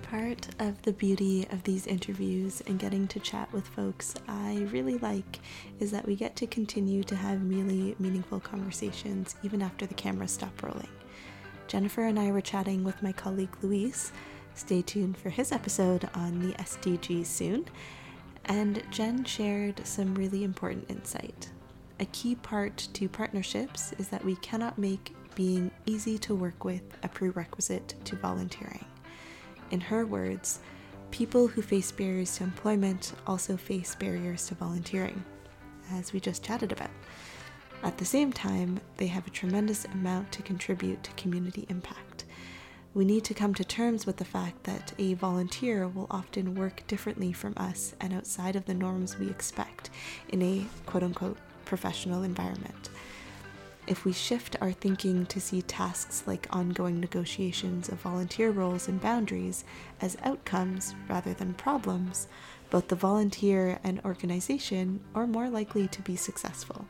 Part 0.02 0.48
of 0.58 0.80
the 0.82 0.92
beauty 0.92 1.46
of 1.50 1.62
these 1.64 1.86
interviews 1.86 2.62
and 2.66 2.78
getting 2.78 3.06
to 3.08 3.20
chat 3.20 3.52
with 3.52 3.66
folks 3.66 4.14
I 4.26 4.66
really 4.70 4.96
like 4.98 5.40
is 5.80 5.90
that 5.90 6.06
we 6.06 6.16
get 6.16 6.34
to 6.36 6.46
continue 6.46 7.02
to 7.04 7.16
have 7.16 7.46
really 7.46 7.94
meaningful 7.98 8.40
conversations 8.40 9.34
even 9.42 9.60
after 9.60 9.84
the 9.84 9.94
cameras 9.94 10.30
stop 10.30 10.62
rolling. 10.62 10.88
Jennifer 11.66 12.04
and 12.04 12.18
I 12.18 12.30
were 12.30 12.40
chatting 12.40 12.84
with 12.84 13.02
my 13.02 13.12
colleague 13.12 13.54
Luis. 13.60 14.12
Stay 14.58 14.82
tuned 14.82 15.16
for 15.16 15.30
his 15.30 15.52
episode 15.52 16.10
on 16.14 16.40
the 16.40 16.52
SDGs 16.54 17.26
soon. 17.26 17.64
And 18.46 18.82
Jen 18.90 19.24
shared 19.24 19.86
some 19.86 20.16
really 20.16 20.42
important 20.42 20.90
insight. 20.90 21.48
A 22.00 22.04
key 22.06 22.34
part 22.34 22.88
to 22.94 23.08
partnerships 23.08 23.92
is 23.98 24.08
that 24.08 24.24
we 24.24 24.34
cannot 24.36 24.76
make 24.76 25.14
being 25.36 25.70
easy 25.86 26.18
to 26.18 26.34
work 26.34 26.64
with 26.64 26.82
a 27.04 27.08
prerequisite 27.08 27.94
to 28.04 28.16
volunteering. 28.16 28.84
In 29.70 29.80
her 29.80 30.04
words, 30.04 30.58
people 31.12 31.46
who 31.46 31.62
face 31.62 31.92
barriers 31.92 32.36
to 32.38 32.44
employment 32.44 33.12
also 33.28 33.56
face 33.56 33.94
barriers 33.94 34.48
to 34.48 34.56
volunteering, 34.56 35.24
as 35.92 36.12
we 36.12 36.18
just 36.18 36.42
chatted 36.42 36.72
about. 36.72 36.90
At 37.84 37.96
the 37.96 38.04
same 38.04 38.32
time, 38.32 38.80
they 38.96 39.06
have 39.06 39.28
a 39.28 39.30
tremendous 39.30 39.84
amount 39.84 40.32
to 40.32 40.42
contribute 40.42 41.04
to 41.04 41.12
community 41.12 41.64
impact. 41.68 42.07
We 42.94 43.04
need 43.04 43.24
to 43.24 43.34
come 43.34 43.54
to 43.54 43.64
terms 43.64 44.06
with 44.06 44.16
the 44.16 44.24
fact 44.24 44.64
that 44.64 44.92
a 44.98 45.14
volunteer 45.14 45.86
will 45.86 46.06
often 46.10 46.54
work 46.54 46.82
differently 46.86 47.32
from 47.32 47.54
us 47.56 47.94
and 48.00 48.12
outside 48.12 48.56
of 48.56 48.64
the 48.64 48.74
norms 48.74 49.18
we 49.18 49.28
expect 49.28 49.90
in 50.30 50.42
a 50.42 50.66
quote 50.86 51.02
unquote 51.02 51.38
professional 51.64 52.22
environment. 52.22 52.88
If 53.86 54.04
we 54.04 54.12
shift 54.12 54.56
our 54.60 54.72
thinking 54.72 55.26
to 55.26 55.40
see 55.40 55.62
tasks 55.62 56.24
like 56.26 56.46
ongoing 56.50 57.00
negotiations 57.00 57.88
of 57.88 58.00
volunteer 58.00 58.50
roles 58.50 58.88
and 58.88 59.00
boundaries 59.00 59.64
as 60.00 60.16
outcomes 60.24 60.94
rather 61.08 61.32
than 61.32 61.54
problems, 61.54 62.28
both 62.68 62.88
the 62.88 62.96
volunteer 62.96 63.78
and 63.84 64.00
organization 64.04 65.00
are 65.14 65.26
more 65.26 65.48
likely 65.48 65.88
to 65.88 66.02
be 66.02 66.16
successful. 66.16 66.84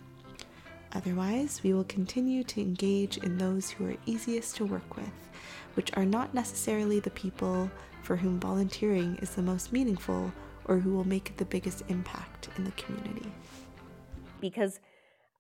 Otherwise, 0.93 1.61
we 1.63 1.73
will 1.73 1.85
continue 1.85 2.43
to 2.43 2.61
engage 2.61 3.19
in 3.19 3.39
those 3.39 3.71
who 3.71 3.87
are 3.87 3.97
easiest 4.07 4.57
to 4.57 4.65
work 4.65 4.97
with, 4.97 5.29
which 5.79 5.93
are 5.97 6.05
not 6.05 6.35
necessarily 6.35 6.99
the 6.99 7.11
people 7.11 7.71
for 8.03 8.17
whom 8.17 8.41
volunteering 8.41 9.17
is 9.23 9.37
the 9.37 9.43
most 9.43 9.73
meaningful 9.73 10.33
or 10.65 10.77
who 10.81 10.93
will 10.93 11.07
make 11.07 11.37
the 11.37 11.45
biggest 11.45 11.85
impact 11.87 12.49
in 12.57 12.65
the 12.65 12.73
community. 12.73 13.31
Because 14.41 14.81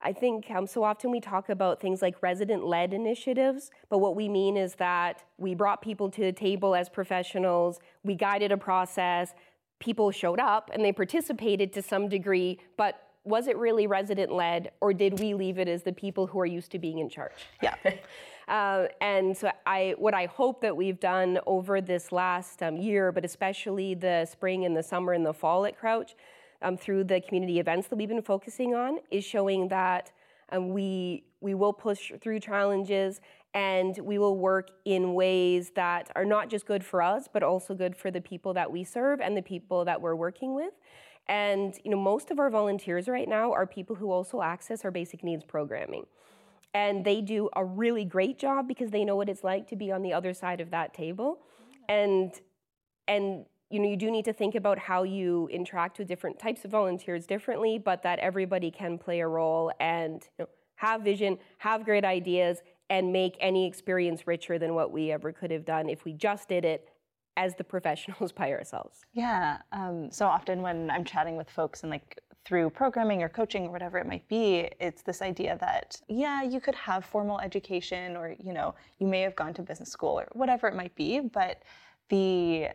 I 0.01 0.13
think 0.13 0.49
um, 0.53 0.69
so 0.69 0.85
often 0.85 1.11
we 1.11 1.19
talk 1.19 1.49
about 1.49 1.81
things 1.81 2.03
like 2.03 2.23
resident 2.23 2.65
led 2.65 2.95
initiatives, 2.95 3.73
but 3.89 3.99
what 3.99 4.15
we 4.15 4.29
mean 4.29 4.57
is 4.57 4.77
that 4.77 5.25
we 5.39 5.57
brought 5.57 5.83
people 5.83 6.09
to 6.09 6.21
the 6.21 6.33
table 6.33 6.77
as 6.77 6.89
professionals, 6.89 7.81
we 8.05 8.15
guided 8.15 8.53
a 8.53 8.57
process, 8.57 9.35
people 9.81 10.13
showed 10.13 10.39
up 10.39 10.71
and 10.73 10.85
they 10.85 10.93
participated 10.93 11.73
to 11.73 11.83
some 11.83 12.09
degree, 12.09 12.61
but 12.77 13.09
was 13.25 13.49
it 13.49 13.57
really 13.57 13.89
resident 13.89 14.31
led 14.31 14.71
or 14.81 14.93
did 14.93 15.19
we 15.19 15.35
leave 15.35 15.59
it 15.59 15.67
as 15.67 15.83
the 15.83 15.93
people 15.93 16.29
who 16.29 16.39
are 16.39 16.47
used 16.47 16.71
to 16.71 16.79
being 16.79 17.01
in 17.01 17.09
charge? 17.09 17.33
Yeah. 17.61 17.75
uh, 18.49 18.87
and 19.01 19.37
so 19.37 19.51
I, 19.67 19.95
what 19.99 20.15
I 20.15 20.27
hope 20.27 20.63
that 20.63 20.77
we've 20.77 20.99
done 20.99 21.39
over 21.47 21.81
this 21.81 22.13
last 22.13 22.63
um, 22.63 22.77
year, 22.77 23.13
but 23.13 23.25
especially 23.25 23.95
the 23.95 24.25
spring 24.25 24.65
and 24.65 24.77
the 24.77 24.83
summer 24.83 25.13
and 25.13 25.25
the 25.25 25.35
fall 25.35 25.67
at 25.67 25.79
Crouch, 25.79 26.15
um, 26.63 26.77
through 26.77 27.05
the 27.05 27.21
community 27.21 27.61
events 27.61 27.89
that 27.89 27.97
we've 27.97 28.09
been 28.09 28.23
focusing 28.23 28.75
on, 28.75 28.99
is 29.11 29.25
showing 29.25 29.69
that 29.69 30.13
um, 30.51 30.71
we 30.71 31.25
we 31.41 31.55
will 31.55 31.73
push 31.73 32.11
through 32.21 32.41
challenges 32.41 33.21
and 33.55 33.97
we 33.99 34.19
will 34.19 34.37
work 34.37 34.71
in 34.85 35.15
ways 35.15 35.71
that 35.77 36.11
are 36.17 36.25
not 36.25 36.49
just 36.49 36.67
good 36.67 36.85
for 36.85 37.01
us, 37.01 37.29
but 37.33 37.43
also 37.43 37.75
good 37.75 37.95
for 37.95 38.11
the 38.11 38.21
people 38.21 38.53
that 38.55 38.71
we 38.71 38.83
serve 38.83 39.21
and 39.21 39.37
the 39.37 39.43
people 39.43 39.85
that 39.85 40.01
we're 40.01 40.17
working 40.17 40.55
with. 40.55 40.73
And 41.29 41.79
you 41.85 41.91
know, 41.91 41.99
most 41.99 42.31
of 42.31 42.39
our 42.39 42.51
volunteers 42.51 43.09
right 43.09 43.29
now 43.29 43.53
are 43.53 43.67
people 43.67 43.95
who 43.95 44.11
also 44.11 44.43
access 44.43 44.85
our 44.85 44.91
basic 44.91 45.23
needs 45.23 45.45
programming. 45.45 46.07
And 46.75 47.05
they 47.05 47.21
do 47.21 47.49
a 47.57 47.65
really 47.65 48.05
great 48.05 48.39
job 48.39 48.69
because 48.69 48.91
they 48.91 49.05
know 49.05 49.17
what 49.17 49.29
it's 49.29 49.43
like 49.43 49.69
to 49.69 49.77
be 49.77 49.91
on 49.91 50.03
the 50.03 50.13
other 50.13 50.35
side 50.35 50.61
of 50.61 50.71
that 50.71 50.95
table. 50.95 51.41
And 51.89 52.33
and 53.07 53.47
you 53.71 53.81
know, 53.81 53.89
you 53.89 53.97
do 53.97 54.11
need 54.11 54.25
to 54.25 54.33
think 54.33 54.55
about 54.55 54.79
how 54.79 55.03
you 55.03 55.49
interact 55.53 55.99
with 55.99 56.09
different 56.09 56.39
types 56.39 56.65
of 56.65 56.71
volunteers 56.71 57.27
differently, 57.27 57.79
but 57.79 58.03
that 58.03 58.19
everybody 58.19 58.71
can 58.71 58.97
play 58.97 59.21
a 59.21 59.29
role 59.29 59.71
and 59.79 60.27
you 60.39 60.45
know, 60.45 60.49
have 60.77 61.03
vision, 61.03 61.39
have 61.59 61.85
great 61.85 62.05
ideas, 62.05 62.63
and 62.89 63.13
make 63.13 63.37
any 63.41 63.67
experience 63.67 64.27
richer 64.27 64.59
than 64.59 64.75
what 64.75 64.91
we 64.91 65.11
ever 65.11 65.33
could 65.33 65.51
have 65.51 65.65
done 65.65 65.89
if 65.89 66.05
we 66.05 66.13
just 66.13 66.49
did 66.49 66.65
it 66.65 66.89
as 67.37 67.55
the 67.57 67.65
professionals 67.65 68.33
by 68.37 68.53
ourselves. 68.53 69.01
Yeah. 69.13 69.59
Um, 69.73 70.11
so 70.11 70.27
often 70.27 70.63
when 70.63 70.91
I'm 70.91 71.05
chatting 71.05 71.37
with 71.37 71.51
folks 71.51 71.83
and 71.83 71.91
like 71.91 72.21
through 72.45 72.71
programming 72.71 73.23
or 73.23 73.29
coaching 73.29 73.67
or 73.67 73.71
whatever 73.71 73.99
it 73.99 74.07
might 74.07 74.27
be, 74.29 74.71
it's 74.81 75.03
this 75.03 75.21
idea 75.21 75.59
that, 75.61 76.01
yeah, 76.09 76.43
you 76.43 76.61
could 76.61 76.75
have 76.75 77.05
formal 77.05 77.39
education 77.41 78.17
or, 78.17 78.35
you 78.39 78.53
know, 78.53 78.75
you 78.99 79.07
may 79.07 79.21
have 79.21 79.37
gone 79.37 79.53
to 79.55 79.63
business 79.63 79.91
school 79.91 80.19
or 80.19 80.29
whatever 80.33 80.67
it 80.67 80.75
might 80.75 80.95
be, 80.95 81.21
but 81.21 81.63
the 82.09 82.69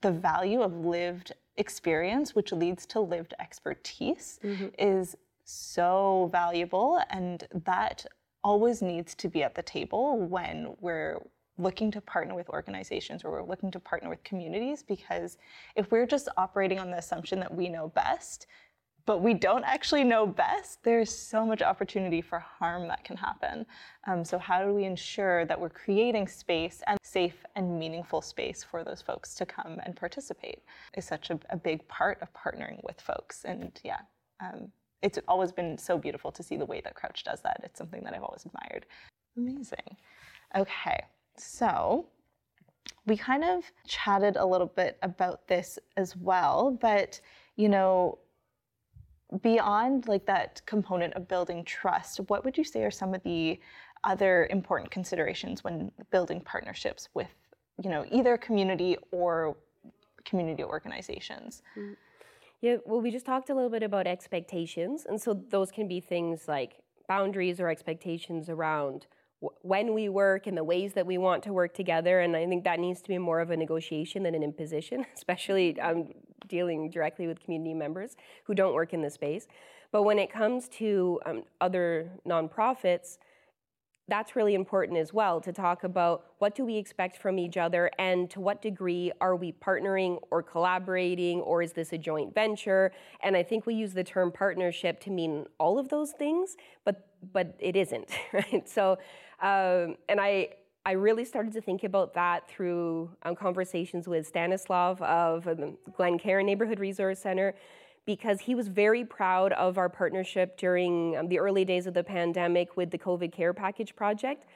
the 0.00 0.12
value 0.12 0.60
of 0.60 0.74
lived 0.84 1.32
experience, 1.56 2.34
which 2.34 2.52
leads 2.52 2.84
to 2.84 3.00
lived 3.00 3.32
expertise, 3.40 4.38
mm-hmm. 4.44 4.66
is 4.78 5.16
so 5.44 6.28
valuable. 6.30 7.00
And 7.10 7.46
that 7.64 8.04
always 8.42 8.82
needs 8.82 9.14
to 9.14 9.28
be 9.28 9.42
at 9.42 9.54
the 9.54 9.62
table 9.62 10.18
when 10.18 10.74
we're 10.80 11.20
looking 11.56 11.90
to 11.92 12.00
partner 12.00 12.34
with 12.34 12.48
organizations 12.50 13.24
or 13.24 13.30
we're 13.30 13.44
looking 13.44 13.70
to 13.70 13.78
partner 13.80 14.08
with 14.08 14.22
communities 14.24 14.82
because 14.82 15.38
if 15.76 15.90
we're 15.90 16.06
just 16.06 16.28
operating 16.36 16.80
on 16.80 16.90
the 16.90 16.98
assumption 16.98 17.38
that 17.38 17.54
we 17.54 17.68
know 17.68 17.88
best 17.88 18.46
but 19.06 19.20
we 19.20 19.34
don't 19.34 19.64
actually 19.64 20.04
know 20.04 20.26
best. 20.26 20.82
There's 20.82 21.10
so 21.10 21.44
much 21.44 21.62
opportunity 21.62 22.20
for 22.20 22.38
harm 22.38 22.88
that 22.88 23.04
can 23.04 23.16
happen. 23.16 23.66
Um, 24.06 24.24
so 24.24 24.38
how 24.38 24.64
do 24.64 24.72
we 24.72 24.84
ensure 24.84 25.44
that 25.46 25.60
we're 25.60 25.70
creating 25.70 26.28
space 26.28 26.82
and 26.86 26.98
safe 27.02 27.44
and 27.54 27.78
meaningful 27.78 28.22
space 28.22 28.64
for 28.64 28.82
those 28.82 29.02
folks 29.02 29.34
to 29.36 29.46
come 29.46 29.80
and 29.84 29.94
participate 29.94 30.62
is 30.96 31.04
such 31.04 31.30
a, 31.30 31.38
a 31.50 31.56
big 31.56 31.86
part 31.88 32.18
of 32.22 32.28
partnering 32.32 32.82
with 32.84 33.00
folks. 33.00 33.44
And 33.44 33.78
yeah 33.84 34.00
um, 34.40 34.68
it's 35.02 35.18
always 35.28 35.52
been 35.52 35.76
so 35.76 35.98
beautiful 35.98 36.32
to 36.32 36.42
see 36.42 36.56
the 36.56 36.66
way 36.66 36.80
that 36.82 36.94
crouch 36.94 37.24
does 37.24 37.40
that. 37.42 37.60
It's 37.62 37.78
something 37.78 38.02
that 38.04 38.14
i've 38.14 38.22
always 38.22 38.46
admired. 38.46 38.86
Amazing. 39.36 39.96
Okay 40.56 41.04
so 41.36 42.06
we 43.06 43.16
kind 43.16 43.44
of 43.44 43.64
chatted 43.86 44.36
a 44.36 44.46
little 44.46 44.66
bit 44.66 44.98
about 45.02 45.46
this 45.46 45.78
as 45.96 46.16
well, 46.16 46.76
but 46.80 47.20
you 47.56 47.68
know, 47.68 48.18
beyond 49.42 50.08
like 50.08 50.26
that 50.26 50.62
component 50.66 51.14
of 51.14 51.28
building 51.28 51.64
trust, 51.64 52.18
what 52.28 52.44
would 52.44 52.56
you 52.56 52.64
say 52.64 52.84
are 52.84 52.90
some 52.90 53.14
of 53.14 53.22
the 53.22 53.58
other 54.04 54.46
important 54.50 54.90
considerations 54.90 55.64
when 55.64 55.90
building 56.10 56.40
partnerships 56.40 57.08
with, 57.14 57.34
you 57.82 57.90
know, 57.90 58.04
either 58.10 58.36
community 58.36 58.96
or 59.10 59.56
community 60.24 60.62
organizations? 60.62 61.62
Mm. 61.76 61.96
Yeah, 62.60 62.76
well, 62.86 63.00
we 63.00 63.10
just 63.10 63.26
talked 63.26 63.50
a 63.50 63.54
little 63.54 63.70
bit 63.70 63.82
about 63.82 64.06
expectations, 64.06 65.04
and 65.06 65.20
so 65.20 65.34
those 65.34 65.70
can 65.70 65.86
be 65.86 66.00
things 66.00 66.48
like 66.48 66.78
boundaries 67.06 67.60
or 67.60 67.68
expectations 67.68 68.48
around 68.48 69.06
when 69.62 69.94
we 69.94 70.08
work 70.08 70.46
and 70.46 70.56
the 70.56 70.64
ways 70.64 70.92
that 70.94 71.06
we 71.06 71.18
want 71.18 71.42
to 71.44 71.52
work 71.52 71.74
together. 71.74 72.20
And 72.20 72.36
I 72.36 72.46
think 72.46 72.64
that 72.64 72.80
needs 72.80 73.00
to 73.02 73.08
be 73.08 73.18
more 73.18 73.40
of 73.40 73.50
a 73.50 73.56
negotiation 73.56 74.22
than 74.22 74.34
an 74.34 74.42
imposition, 74.42 75.04
especially 75.16 75.78
um, 75.80 76.08
dealing 76.48 76.90
directly 76.90 77.26
with 77.26 77.40
community 77.40 77.74
members 77.74 78.16
who 78.44 78.54
don't 78.54 78.74
work 78.74 78.92
in 78.92 79.02
the 79.02 79.10
space. 79.10 79.46
But 79.92 80.02
when 80.02 80.18
it 80.18 80.30
comes 80.32 80.68
to 80.80 81.20
um, 81.24 81.44
other 81.60 82.10
nonprofits, 82.26 83.18
that's 84.08 84.36
really 84.36 84.54
important 84.54 84.98
as 84.98 85.14
well 85.14 85.40
to 85.40 85.52
talk 85.52 85.84
about 85.84 86.26
what 86.38 86.54
do 86.54 86.64
we 86.64 86.76
expect 86.76 87.16
from 87.16 87.38
each 87.38 87.56
other 87.56 87.90
and 87.98 88.28
to 88.30 88.40
what 88.40 88.60
degree 88.60 89.10
are 89.20 89.34
we 89.34 89.52
partnering 89.52 90.18
or 90.30 90.42
collaborating 90.42 91.40
or 91.40 91.62
is 91.62 91.72
this 91.72 91.92
a 91.92 91.98
joint 91.98 92.34
venture 92.34 92.92
and 93.22 93.36
i 93.36 93.42
think 93.42 93.66
we 93.66 93.74
use 93.74 93.94
the 93.94 94.04
term 94.04 94.30
partnership 94.30 95.00
to 95.00 95.10
mean 95.10 95.46
all 95.58 95.78
of 95.78 95.88
those 95.88 96.12
things 96.12 96.56
but 96.84 97.08
but 97.32 97.56
it 97.58 97.76
isn't 97.76 98.10
right 98.32 98.68
so 98.68 98.98
um, 99.44 99.96
and 100.08 100.20
I, 100.20 100.50
I 100.86 100.92
really 100.92 101.24
started 101.24 101.52
to 101.54 101.60
think 101.60 101.84
about 101.84 102.14
that 102.14 102.48
through 102.48 103.10
um, 103.24 103.34
conversations 103.34 104.08
with 104.08 104.26
Stanislav 104.26 105.00
of 105.02 105.44
the 105.44 105.76
Glen 105.96 106.18
Cairn 106.18 106.46
Neighborhood 106.46 106.80
Resource 106.80 107.18
Center, 107.18 107.54
because 108.06 108.40
he 108.40 108.54
was 108.54 108.68
very 108.68 109.04
proud 109.04 109.52
of 109.52 109.76
our 109.76 109.88
partnership 109.88 110.56
during 110.56 111.16
um, 111.16 111.28
the 111.28 111.38
early 111.38 111.64
days 111.64 111.86
of 111.86 111.94
the 111.94 112.04
pandemic 112.04 112.76
with 112.76 112.90
the 112.90 112.98
COVID 112.98 113.32
Care 113.32 113.52
Package 113.52 113.94
project. 113.94 114.46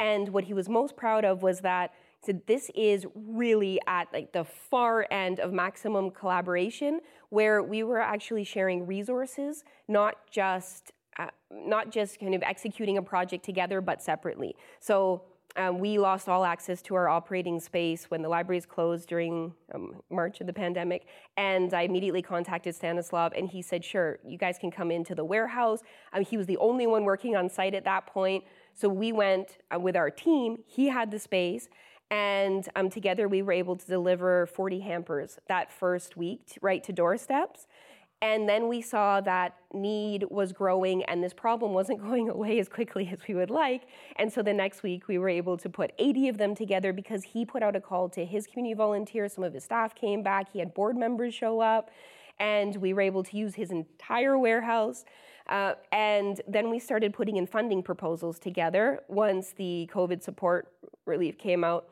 And 0.00 0.28
what 0.28 0.44
he 0.44 0.54
was 0.54 0.68
most 0.68 0.96
proud 0.96 1.24
of 1.24 1.42
was 1.42 1.60
that 1.60 1.92
so 2.24 2.32
this 2.46 2.68
is 2.74 3.06
really 3.14 3.78
at 3.86 4.12
like 4.12 4.32
the 4.32 4.44
far 4.44 5.06
end 5.10 5.38
of 5.38 5.52
maximum 5.52 6.10
collaboration 6.10 7.00
where 7.28 7.62
we 7.62 7.84
were 7.84 8.00
actually 8.00 8.42
sharing 8.42 8.86
resources 8.86 9.62
not 9.86 10.16
just 10.28 10.90
uh, 11.18 11.28
not 11.50 11.90
just 11.90 12.20
kind 12.20 12.34
of 12.34 12.42
executing 12.42 12.98
a 12.98 13.02
project 13.02 13.44
together, 13.44 13.80
but 13.80 14.02
separately. 14.02 14.54
So 14.80 15.22
um, 15.56 15.78
we 15.78 15.98
lost 15.98 16.28
all 16.28 16.44
access 16.44 16.82
to 16.82 16.94
our 16.94 17.08
operating 17.08 17.58
space 17.58 18.04
when 18.10 18.22
the 18.22 18.28
libraries 18.28 18.66
closed 18.66 19.08
during 19.08 19.52
um, 19.74 20.00
March 20.10 20.40
of 20.40 20.46
the 20.46 20.52
pandemic. 20.52 21.06
And 21.36 21.74
I 21.74 21.82
immediately 21.82 22.22
contacted 22.22 22.74
Stanislav, 22.74 23.32
and 23.32 23.48
he 23.48 23.62
said, 23.62 23.84
Sure, 23.84 24.18
you 24.24 24.38
guys 24.38 24.58
can 24.58 24.70
come 24.70 24.90
into 24.90 25.14
the 25.14 25.24
warehouse. 25.24 25.80
Um, 26.12 26.24
he 26.24 26.36
was 26.36 26.46
the 26.46 26.58
only 26.58 26.86
one 26.86 27.04
working 27.04 27.34
on 27.34 27.48
site 27.48 27.74
at 27.74 27.84
that 27.84 28.06
point. 28.06 28.44
So 28.74 28.88
we 28.88 29.10
went 29.10 29.58
uh, 29.74 29.80
with 29.80 29.96
our 29.96 30.10
team, 30.10 30.58
he 30.66 30.88
had 30.88 31.10
the 31.10 31.18
space. 31.18 31.68
And 32.10 32.66
um, 32.74 32.88
together 32.88 33.28
we 33.28 33.42
were 33.42 33.52
able 33.52 33.76
to 33.76 33.86
deliver 33.86 34.46
40 34.46 34.80
hampers 34.80 35.38
that 35.48 35.70
first 35.70 36.16
week, 36.16 36.56
right 36.62 36.82
to 36.84 36.92
doorsteps. 36.92 37.66
And 38.20 38.48
then 38.48 38.66
we 38.66 38.82
saw 38.82 39.20
that 39.20 39.54
need 39.72 40.24
was 40.28 40.52
growing 40.52 41.04
and 41.04 41.22
this 41.22 41.32
problem 41.32 41.72
wasn't 41.72 42.00
going 42.08 42.28
away 42.28 42.58
as 42.58 42.68
quickly 42.68 43.08
as 43.12 43.20
we 43.28 43.34
would 43.34 43.50
like. 43.50 43.82
And 44.16 44.32
so 44.32 44.42
the 44.42 44.52
next 44.52 44.82
week 44.82 45.08
we 45.08 45.18
were 45.18 45.28
able 45.28 45.56
to 45.58 45.68
put 45.68 45.92
80 45.98 46.28
of 46.28 46.38
them 46.38 46.54
together 46.54 46.92
because 46.92 47.24
he 47.24 47.44
put 47.44 47.62
out 47.62 47.76
a 47.76 47.80
call 47.80 48.08
to 48.10 48.24
his 48.24 48.46
community 48.46 48.74
volunteers. 48.74 49.34
Some 49.34 49.44
of 49.44 49.54
his 49.54 49.64
staff 49.64 49.94
came 49.94 50.22
back, 50.22 50.52
he 50.52 50.58
had 50.58 50.74
board 50.74 50.96
members 50.96 51.34
show 51.34 51.60
up, 51.60 51.90
and 52.40 52.76
we 52.76 52.92
were 52.92 53.02
able 53.02 53.22
to 53.24 53.36
use 53.36 53.54
his 53.54 53.70
entire 53.70 54.38
warehouse. 54.38 55.04
Uh, 55.48 55.74
and 55.92 56.40
then 56.46 56.70
we 56.70 56.78
started 56.78 57.14
putting 57.14 57.36
in 57.36 57.46
funding 57.46 57.82
proposals 57.82 58.38
together 58.38 59.00
once 59.08 59.52
the 59.52 59.88
COVID 59.92 60.22
support 60.22 60.72
relief 61.06 61.38
came 61.38 61.64
out 61.64 61.88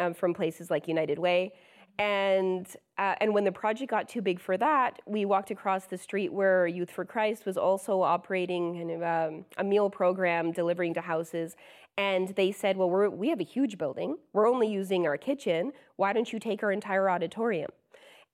um, 0.00 0.12
from 0.12 0.34
places 0.34 0.70
like 0.70 0.88
United 0.88 1.18
Way. 1.18 1.52
And 1.98 2.66
uh, 2.98 3.14
and 3.20 3.32
when 3.34 3.44
the 3.44 3.52
project 3.52 3.90
got 3.90 4.08
too 4.08 4.22
big 4.22 4.40
for 4.40 4.56
that, 4.56 5.00
we 5.06 5.24
walked 5.24 5.50
across 5.50 5.84
the 5.86 5.98
street 5.98 6.32
where 6.32 6.66
Youth 6.66 6.90
for 6.90 7.04
Christ 7.04 7.44
was 7.44 7.58
also 7.58 8.00
operating 8.00 8.74
kind 8.74 8.90
of, 8.90 9.02
um, 9.02 9.44
a 9.58 9.64
meal 9.64 9.90
program 9.90 10.52
delivering 10.52 10.94
to 10.94 11.00
houses. 11.00 11.56
And 11.98 12.28
they 12.36 12.52
said, 12.52 12.76
Well, 12.76 12.90
we 12.90 13.28
have 13.30 13.40
a 13.40 13.44
huge 13.44 13.78
building. 13.78 14.16
We're 14.32 14.48
only 14.48 14.70
using 14.70 15.06
our 15.06 15.16
kitchen. 15.16 15.72
Why 15.96 16.12
don't 16.12 16.30
you 16.30 16.38
take 16.38 16.62
our 16.62 16.72
entire 16.72 17.08
auditorium? 17.08 17.70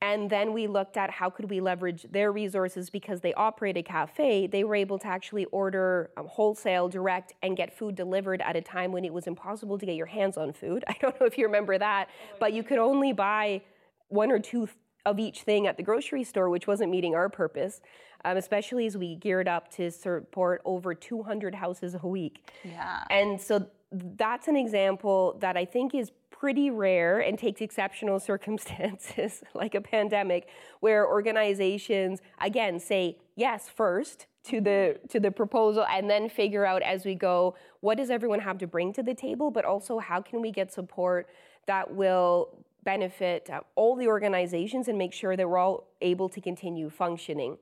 And 0.03 0.29
then 0.29 0.53
we 0.53 0.67
looked 0.67 0.97
at 0.97 1.11
how 1.11 1.31
could 1.31 1.49
we 1.49 1.61
leverage 1.61 2.07
their 2.11 2.33
resources 2.33 2.91
because 2.91 3.21
they 3.21 3.33
operate 3.35 3.77
a 3.77 3.85
cafe. 3.85 4.49
They 4.49 4.65
were 4.65 4.75
able 4.75 4.99
to 4.99 5.07
actually 5.07 5.45
order 5.47 6.11
um, 6.17 6.27
wholesale, 6.27 6.89
direct, 6.89 7.35
and 7.41 7.57
get 7.57 7.73
food 7.73 7.95
delivered 7.95 8.43
at 8.43 8.57
a 8.57 8.61
time 8.61 8.91
when 8.91 9.05
it 9.05 9.13
was 9.13 9.29
impossible 9.29 9.79
to 9.79 9.87
get 9.87 9.95
your 9.95 10.07
hands 10.07 10.37
on 10.37 10.53
food. 10.53 10.85
I 10.89 10.97
don't 11.01 11.19
know 11.21 11.27
if 11.27 11.39
you 11.39 11.47
remember 11.47 11.79
that, 11.79 12.09
but 12.41 12.53
you 12.53 12.65
could 12.65 12.79
only 12.79 13.13
buy 13.13 13.63
one 14.09 14.33
or 14.33 14.41
two 14.41 14.69
of 15.07 15.21
each 15.21 15.43
thing 15.43 15.69
at 15.69 15.77
the 15.77 15.85
grocery 15.85 16.25
store, 16.25 16.51
which 16.51 16.67
wasn't 16.67 16.91
meeting 16.91 17.15
our 17.15 17.29
purpose, 17.29 17.81
um, 18.25 18.37
especially 18.37 18.87
as 18.87 18.97
we 18.97 19.15
geared 19.15 19.47
up 19.47 19.71
to 19.77 19.89
support 19.93 20.63
over 20.65 20.97
200 20.97 21.55
houses 21.55 21.97
a 22.03 22.07
week. 22.07 22.51
Yeah. 22.65 23.05
And 23.09 23.41
so 23.41 23.69
that's 23.93 24.49
an 24.49 24.57
example 24.57 25.37
that 25.41 25.57
I 25.57 25.65
think 25.65 25.95
is 25.95 26.11
pretty 26.43 26.71
rare 26.71 27.21
and 27.21 27.39
takes 27.39 27.61
exceptional 27.61 28.19
circumstances 28.19 29.45
like 29.55 29.77
a 29.77 29.81
pandemic 29.81 30.49
where 30.81 31.07
organizations 31.07 32.19
again 32.41 32.81
say 32.81 33.17
yes 33.37 33.69
first 33.69 34.27
to 34.43 34.61
the 34.61 34.99
to 35.09 35.21
the 35.21 35.31
proposal 35.31 35.87
and 35.89 36.11
then 36.11 36.29
figure 36.29 36.67
out 36.67 36.83
as 36.83 37.05
we 37.05 37.15
go 37.15 37.55
what 37.79 37.97
does 37.97 38.11
everyone 38.11 38.41
have 38.41 38.59
to 38.59 38.67
bring 38.67 38.93
to 38.93 39.05
the 39.05 39.15
table 39.15 39.53
but 39.53 39.65
also 39.65 40.01
how 40.01 40.21
can 40.21 40.43
we 40.43 40.51
get 40.51 40.73
support 40.73 41.29
that 41.67 41.95
will 41.95 42.49
benefit 42.83 43.49
uh, 43.49 43.61
all 43.77 43.95
the 43.95 44.09
organizations 44.09 44.89
and 44.89 44.99
make 44.99 45.13
sure 45.13 45.37
that 45.37 45.49
we're 45.49 45.59
all 45.59 45.87
able 46.01 46.29
to 46.29 46.41
continue 46.41 46.91
functioning 46.91 47.57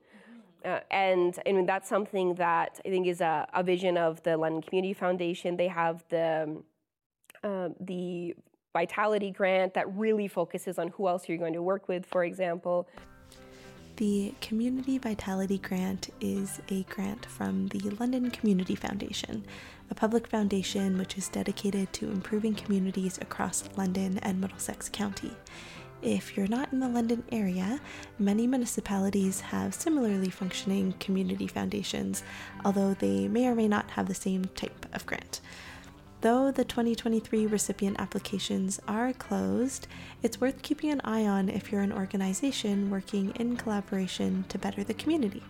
uh, 0.65 0.79
and 0.91 1.39
I 1.47 1.53
mean, 1.53 1.65
that's 1.65 1.89
something 1.89 2.35
that 2.35 2.79
I 2.85 2.89
think 2.89 3.07
is 3.07 3.19
a, 3.19 3.47
a, 3.51 3.63
vision 3.63 3.97
of 3.97 4.21
the 4.21 4.37
London 4.37 4.61
Community 4.61 4.93
Foundation. 4.93 5.57
They 5.57 5.69
have 5.69 6.03
the 6.09 6.61
um, 7.43 7.73
the 7.79 8.35
Vitality 8.73 9.31
Grant 9.31 9.73
that 9.73 9.93
really 9.95 10.27
focuses 10.27 10.79
on 10.79 10.89
who 10.89 11.07
else 11.07 11.27
you're 11.27 11.37
going 11.37 11.53
to 11.53 11.61
work 11.61 11.87
with, 11.87 12.05
for 12.05 12.23
example. 12.23 12.87
The 13.97 14.33
Community 14.41 14.97
Vitality 14.97 15.57
Grant 15.57 16.09
is 16.21 16.59
a 16.69 16.83
grant 16.83 17.25
from 17.25 17.67
the 17.67 17.79
London 17.99 18.31
Community 18.31 18.75
Foundation, 18.75 19.45
a 19.91 19.95
public 19.95 20.27
foundation 20.27 20.97
which 20.97 21.17
is 21.17 21.27
dedicated 21.27 21.91
to 21.93 22.09
improving 22.09 22.55
communities 22.55 23.19
across 23.21 23.69
London 23.75 24.17
and 24.19 24.39
Middlesex 24.39 24.89
County. 24.89 25.31
If 26.01 26.35
you're 26.35 26.47
not 26.47 26.71
in 26.71 26.79
the 26.79 26.87
London 26.87 27.23
area, 27.31 27.79
many 28.17 28.47
municipalities 28.47 29.41
have 29.41 29.75
similarly 29.75 30.31
functioning 30.31 30.93
community 30.93 31.45
foundations, 31.45 32.23
although 32.65 32.95
they 32.95 33.27
may 33.27 33.45
or 33.45 33.53
may 33.53 33.67
not 33.67 33.91
have 33.91 34.07
the 34.07 34.15
same 34.15 34.45
type 34.55 34.87
of 34.93 35.05
grant. 35.05 35.41
Though 36.21 36.51
the 36.51 36.63
2023 36.63 37.47
recipient 37.47 37.99
applications 37.99 38.79
are 38.87 39.11
closed, 39.11 39.87
it's 40.21 40.39
worth 40.39 40.61
keeping 40.61 40.91
an 40.91 41.01
eye 41.03 41.25
on 41.25 41.49
if 41.49 41.71
you're 41.71 41.81
an 41.81 41.91
organization 41.91 42.91
working 42.91 43.31
in 43.37 43.57
collaboration 43.57 44.45
to 44.49 44.59
better 44.59 44.83
the 44.83 44.93
community. 44.93 45.41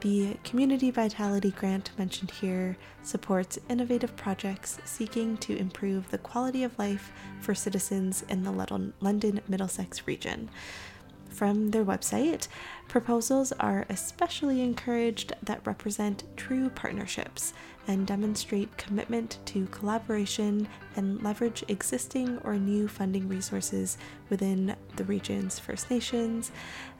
The 0.00 0.36
Community 0.44 0.92
Vitality 0.92 1.50
Grant 1.50 1.90
mentioned 1.98 2.30
here 2.30 2.76
supports 3.02 3.58
innovative 3.68 4.14
projects 4.14 4.78
seeking 4.84 5.36
to 5.38 5.56
improve 5.56 6.08
the 6.10 6.18
quality 6.18 6.62
of 6.62 6.78
life 6.78 7.12
for 7.40 7.52
citizens 7.52 8.24
in 8.28 8.44
the 8.44 8.52
London 9.00 9.40
Middlesex 9.48 10.06
region. 10.06 10.50
From 11.28 11.70
their 11.70 11.84
website, 11.84 12.48
proposals 12.88 13.52
are 13.52 13.86
especially 13.88 14.62
encouraged 14.62 15.32
that 15.42 15.66
represent 15.66 16.24
true 16.36 16.70
partnerships 16.70 17.52
and 17.86 18.06
demonstrate 18.06 18.76
commitment 18.76 19.38
to 19.46 19.66
collaboration 19.66 20.68
and 20.96 21.22
leverage 21.22 21.64
existing 21.68 22.38
or 22.44 22.56
new 22.56 22.86
funding 22.86 23.28
resources 23.28 23.98
within 24.28 24.76
the 24.96 25.04
region's 25.04 25.58
First 25.58 25.90
Nations, 25.90 26.50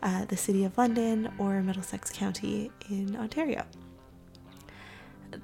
uh, 0.03 0.25
the 0.25 0.37
City 0.37 0.65
of 0.65 0.77
London, 0.79 1.33
or 1.39 1.63
Middlesex 1.63 2.11
County 2.11 2.71
in 2.89 3.17
Ontario. 3.17 3.65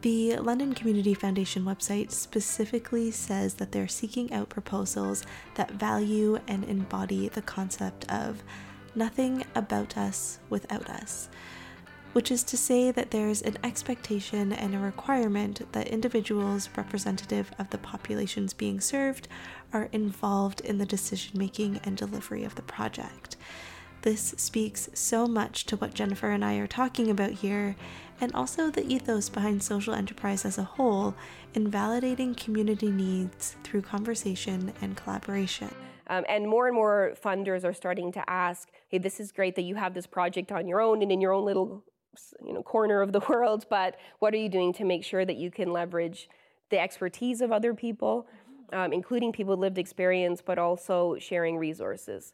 The 0.03 0.37
London 0.39 0.75
Community 0.75 1.15
Foundation 1.15 1.65
website 1.65 2.11
specifically 2.11 3.13
says 3.13 3.55
that 3.55 3.71
they're 3.71 3.87
seeking 3.87 4.33
out 4.33 4.49
proposals 4.49 5.25
that 5.55 5.71
value 5.71 6.39
and 6.49 6.65
embody 6.65 7.29
the 7.29 7.43
concept 7.43 8.11
of 8.11 8.43
nothing 8.97 9.45
about 9.55 9.97
us 9.97 10.41
without 10.51 10.91
us 10.91 11.29
which 12.17 12.31
is 12.31 12.43
to 12.43 12.57
say 12.57 12.91
that 12.91 13.11
there's 13.11 13.43
an 13.43 13.59
expectation 13.63 14.51
and 14.51 14.75
a 14.75 14.79
requirement 14.79 15.71
that 15.73 15.87
individuals 15.89 16.71
representative 16.75 17.51
of 17.59 17.69
the 17.69 17.77
populations 17.77 18.55
being 18.55 18.81
served 18.81 19.29
are 19.75 19.91
involved 19.93 20.63
in 20.63 20.79
the 20.79 20.87
decision 20.87 21.39
making 21.39 21.79
and 21.85 21.95
delivery 21.95 22.43
of 22.43 22.55
the 22.55 22.63
project. 22.63 23.37
This 24.01 24.35
speaks 24.39 24.89
so 24.95 25.27
much 25.27 25.67
to 25.67 25.77
what 25.77 25.93
Jennifer 25.93 26.31
and 26.31 26.43
I 26.43 26.55
are 26.55 26.67
talking 26.67 27.11
about 27.11 27.33
here, 27.33 27.77
and 28.19 28.35
also 28.35 28.71
the 28.71 28.91
ethos 28.91 29.29
behind 29.29 29.63
social 29.63 29.93
enterprise 29.93 30.47
as 30.47 30.57
a 30.57 30.65
whole 30.65 31.15
in 31.53 31.71
validating 31.71 32.35
community 32.35 32.91
needs 32.91 33.57
through 33.63 33.83
conversation 33.83 34.73
and 34.81 34.97
collaboration. 34.97 35.69
Um, 36.07 36.25
and 36.31 36.49
more 36.49 36.67
and 36.67 36.75
more 36.75 37.13
funders 37.23 37.63
are 37.63 37.75
starting 37.75 38.11
to 38.13 38.31
ask, 38.31 38.71
hey, 38.89 38.97
this 38.97 39.21
is 39.21 39.33
great 39.33 39.55
that 39.57 39.65
you 39.65 39.75
have 39.75 39.93
this 39.93 40.07
project 40.07 40.51
on 40.51 40.67
your 40.67 40.81
own 40.81 41.03
and 41.03 41.13
in 41.13 41.21
your 41.21 41.33
own 41.35 41.45
little 41.45 41.85
you 42.45 42.53
know, 42.53 42.63
corner 42.63 43.03
of 43.03 43.13
the 43.13 43.21
world, 43.29 43.67
but 43.69 43.97
what 44.19 44.35
are 44.35 44.39
you 44.39 44.49
doing 44.49 44.73
to 44.75 44.85
make 44.85 45.05
sure 45.05 45.25
that 45.25 45.37
you 45.37 45.51
can 45.51 45.73
leverage 45.73 46.29
the 46.71 46.79
expertise 46.79 47.41
of 47.41 47.53
other 47.53 47.75
people, 47.75 48.27
um, 48.73 48.93
including 48.93 49.33
people 49.33 49.53
with 49.53 49.61
lived 49.61 49.79
experience, 49.79 50.43
but 50.45 50.59
also 50.59 51.17
sharing 51.19 51.57
resources. 51.57 52.33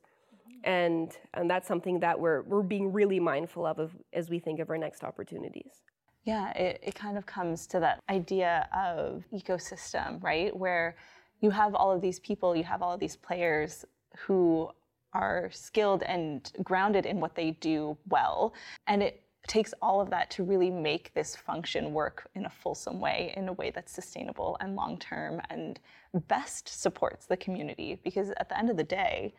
And, 0.64 1.16
and 1.34 1.50
that's 1.50 1.66
something 1.66 2.00
that 2.00 2.18
we're, 2.18 2.42
we're 2.42 2.62
being 2.62 2.92
really 2.92 3.18
mindful 3.18 3.66
of, 3.66 3.94
as 4.12 4.30
we 4.30 4.38
think 4.38 4.60
of 4.60 4.70
our 4.70 4.78
next 4.78 5.02
opportunities. 5.02 5.82
Yeah, 6.24 6.50
it, 6.52 6.78
it 6.82 6.94
kind 6.94 7.18
of 7.18 7.26
comes 7.26 7.66
to 7.68 7.80
that 7.80 7.98
idea 8.08 8.68
of 8.74 9.24
ecosystem, 9.34 10.22
right? 10.22 10.56
Where 10.56 10.94
you 11.40 11.50
have 11.50 11.74
all 11.74 11.90
of 11.90 12.00
these 12.00 12.20
people, 12.20 12.54
you 12.54 12.62
have 12.62 12.80
all 12.80 12.94
of 12.94 13.00
these 13.00 13.16
players 13.16 13.84
who 14.16 14.70
are 15.12 15.50
skilled 15.52 16.02
and 16.04 16.52
grounded 16.62 17.06
in 17.06 17.20
what 17.20 17.34
they 17.34 17.50
do 17.52 17.96
well. 18.08 18.54
And 18.86 19.02
it 19.02 19.21
takes 19.46 19.74
all 19.82 20.00
of 20.00 20.10
that 20.10 20.30
to 20.30 20.44
really 20.44 20.70
make 20.70 21.12
this 21.14 21.34
function 21.34 21.92
work 21.92 22.28
in 22.34 22.46
a 22.46 22.50
fulsome 22.50 23.00
way, 23.00 23.32
in 23.36 23.48
a 23.48 23.52
way 23.52 23.70
that's 23.70 23.92
sustainable 23.92 24.56
and 24.60 24.76
long 24.76 24.98
term 24.98 25.40
and 25.50 25.80
best 26.28 26.68
supports 26.68 27.26
the 27.26 27.36
community. 27.36 27.98
Because 28.04 28.30
at 28.30 28.48
the 28.48 28.58
end 28.58 28.70
of 28.70 28.76
the 28.76 28.84
day, 28.84 29.34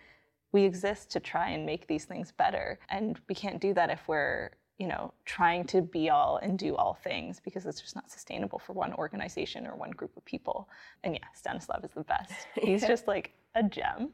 we 0.51 0.63
exist 0.63 1.09
to 1.11 1.19
try 1.19 1.49
and 1.49 1.65
make 1.65 1.87
these 1.87 2.05
things 2.05 2.31
better. 2.31 2.79
And 2.89 3.19
we 3.27 3.35
can't 3.35 3.61
do 3.61 3.73
that 3.73 3.89
if 3.89 4.07
we're 4.07 4.51
you 4.79 4.87
know, 4.87 5.13
trying 5.25 5.63
to 5.65 5.81
be 5.81 6.09
all 6.09 6.37
and 6.37 6.57
do 6.57 6.75
all 6.75 6.95
things 6.95 7.39
because 7.39 7.65
it's 7.65 7.79
just 7.79 7.95
not 7.95 8.09
sustainable 8.09 8.59
for 8.59 8.73
one 8.73 8.93
organization 8.95 9.67
or 9.67 9.75
one 9.75 9.91
group 9.91 10.15
of 10.17 10.25
people. 10.25 10.67
And 11.03 11.13
yeah, 11.13 11.27
Stanislav 11.33 11.85
is 11.85 11.91
the 11.91 12.03
best. 12.03 12.33
He's 12.61 12.81
just 12.81 13.07
like 13.07 13.33
a 13.55 13.63
gem. 13.63 14.09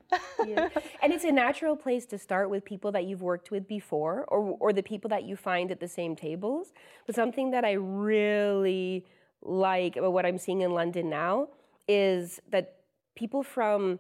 yeah. 0.45 0.69
And 1.01 1.13
it's 1.13 1.23
a 1.23 1.31
natural 1.31 1.75
place 1.75 2.05
to 2.07 2.17
start 2.17 2.49
with 2.49 2.65
people 2.65 2.91
that 2.91 3.05
you've 3.05 3.21
worked 3.21 3.51
with 3.51 3.67
before 3.67 4.25
or, 4.27 4.57
or 4.59 4.73
the 4.73 4.83
people 4.83 5.09
that 5.09 5.23
you 5.23 5.35
find 5.35 5.71
at 5.71 5.79
the 5.79 5.87
same 5.87 6.15
tables. 6.15 6.73
But 7.05 7.15
something 7.15 7.51
that 7.51 7.63
I 7.63 7.73
really 7.73 9.05
like 9.41 9.95
about 9.95 10.13
what 10.13 10.25
I'm 10.25 10.37
seeing 10.37 10.61
in 10.61 10.73
London 10.73 11.09
now 11.09 11.49
is 11.87 12.41
that 12.51 12.75
people 13.15 13.43
from 13.43 13.99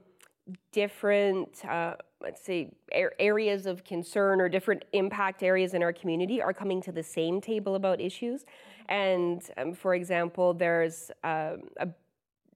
different, 0.71 1.63
uh, 1.65 1.95
let's 2.21 2.43
say, 2.43 2.71
areas 2.91 3.65
of 3.65 3.83
concern 3.83 4.41
or 4.41 4.49
different 4.49 4.83
impact 4.93 5.43
areas 5.43 5.73
in 5.73 5.83
our 5.83 5.93
community 5.93 6.41
are 6.41 6.53
coming 6.53 6.81
to 6.81 6.91
the 6.91 7.03
same 7.03 7.39
table 7.39 7.75
about 7.75 8.01
issues. 8.01 8.45
And 8.89 9.41
um, 9.57 9.73
for 9.73 9.93
example, 9.95 10.53
there's 10.53 11.11
um, 11.23 11.69
a 11.77 11.87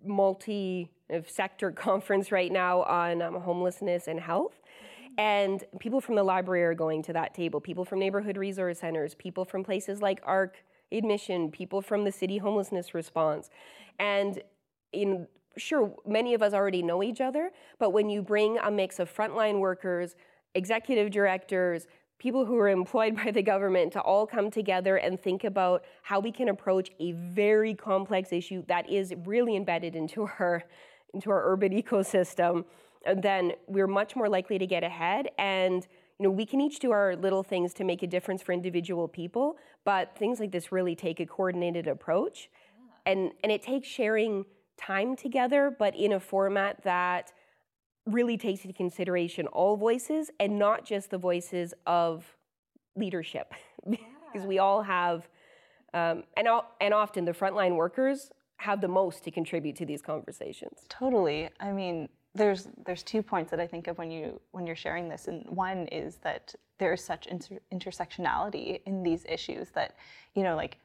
multi 0.06 0.90
sector 1.26 1.72
conference 1.88 2.32
right 2.32 2.52
now 2.52 2.84
on 2.84 3.22
um, 3.22 3.36
homelessness 3.36 4.08
and 4.08 4.20
health. 4.20 4.62
And 5.18 5.64
people 5.80 6.02
from 6.02 6.16
the 6.16 6.24
library 6.24 6.64
are 6.64 6.74
going 6.74 7.04
to 7.04 7.14
that 7.14 7.36
table, 7.36 7.62
people 7.62 7.86
from 7.86 8.00
neighborhood 8.00 8.36
resource 8.36 8.80
centers, 8.80 9.14
people 9.14 9.46
from 9.46 9.64
places 9.64 10.02
like 10.02 10.22
ARC 10.24 10.64
Admission, 10.92 11.52
people 11.52 11.82
from 11.82 12.04
the 12.04 12.12
city 12.12 12.38
homelessness 12.38 12.94
response. 12.94 13.50
And 14.00 14.42
in 14.92 15.28
sure, 15.58 15.94
many 16.06 16.34
of 16.34 16.42
us 16.42 16.54
already 16.54 16.82
know 16.82 17.04
each 17.04 17.22
other, 17.22 17.52
but 17.80 17.92
when 17.92 18.10
you 18.10 18.22
bring 18.22 18.58
a 18.58 18.72
mix 18.72 19.00
of 19.00 19.14
frontline 19.14 19.60
workers, 19.60 20.16
executive 20.56 21.12
directors, 21.12 21.88
people 22.18 22.46
who 22.46 22.58
are 22.58 22.70
employed 22.70 23.16
by 23.24 23.32
the 23.32 23.42
government 23.42 23.94
to 23.94 24.02
all 24.02 24.26
come 24.26 24.50
together 24.50 24.98
and 24.98 25.20
think 25.20 25.44
about 25.44 25.84
how 26.02 26.20
we 26.20 26.32
can 26.32 26.50
approach 26.50 26.90
a 27.00 27.12
very 27.12 27.74
complex 27.74 28.32
issue 28.32 28.64
that 28.68 28.90
is 28.90 29.14
really 29.26 29.56
embedded 29.56 29.96
into 29.96 30.24
our 30.40 30.64
into 31.14 31.32
our 31.32 31.52
urban 31.52 31.72
ecosystem, 31.82 32.66
then 33.18 33.54
we're 33.68 33.88
much 33.88 34.16
more 34.16 34.30
likely 34.30 34.58
to 34.58 34.66
get 34.66 34.84
ahead. 34.84 35.30
And 35.38 35.86
you 36.20 36.26
know 36.26 36.30
we 36.30 36.46
can 36.46 36.62
each 36.62 36.80
do 36.80 36.92
our 36.92 37.16
little 37.16 37.44
things 37.44 37.74
to 37.74 37.84
make 37.84 38.04
a 38.04 38.08
difference 38.08 38.42
for 38.44 38.54
individual 38.54 39.08
people 39.08 39.58
but 39.84 40.16
things 40.16 40.40
like 40.40 40.52
this 40.52 40.72
really 40.72 40.96
take 40.96 41.20
a 41.20 41.26
coordinated 41.26 41.88
approach. 41.88 42.50
Yeah. 42.78 43.12
and 43.12 43.32
and 43.42 43.52
it 43.52 43.64
takes 43.64 43.88
sharing 43.88 44.46
time 44.78 45.16
together 45.16 45.76
but 45.78 45.96
in 45.96 46.14
a 46.14 46.20
format 46.20 46.84
that 46.84 47.34
really 48.06 48.38
takes 48.38 48.64
into 48.64 48.76
consideration 48.76 49.48
all 49.48 49.78
voices 49.78 50.30
and 50.40 50.60
not 50.60 50.86
just 50.86 51.10
the 51.10 51.18
voices 51.18 51.74
of 51.86 52.26
leadership, 52.96 53.54
because 53.90 54.46
we 54.46 54.60
all 54.60 54.82
have, 54.84 55.30
um, 55.94 56.24
and 56.36 56.48
and 56.82 56.94
often 56.94 57.26
the 57.26 57.32
frontline 57.32 57.76
workers 57.76 58.32
have 58.64 58.80
the 58.80 58.88
most 58.88 59.26
to 59.26 59.32
contribute 59.32 59.76
to 59.76 59.86
these 59.86 60.02
conversations. 60.02 60.86
Totally. 60.88 61.50
I 61.60 61.74
mean, 61.74 62.08
there's 62.34 62.70
there's 62.86 63.04
two 63.04 63.22
points 63.22 63.52
that 63.52 63.60
I 63.60 63.68
think 63.68 63.88
of 63.88 63.98
when 63.98 64.10
you 64.10 64.40
when 64.52 64.66
you're 64.66 64.84
sharing 64.88 65.10
this, 65.10 65.28
and 65.28 65.46
one 65.50 65.88
is 65.88 66.16
that 66.24 66.56
there 66.78 66.94
is 66.94 67.04
such 67.04 67.28
inter- 67.28 67.60
intersectionality 67.74 68.82
in 68.86 69.04
these 69.04 69.26
issues 69.28 69.70
that 69.72 69.96
you 70.34 70.44
know 70.44 70.56
like 70.56 70.78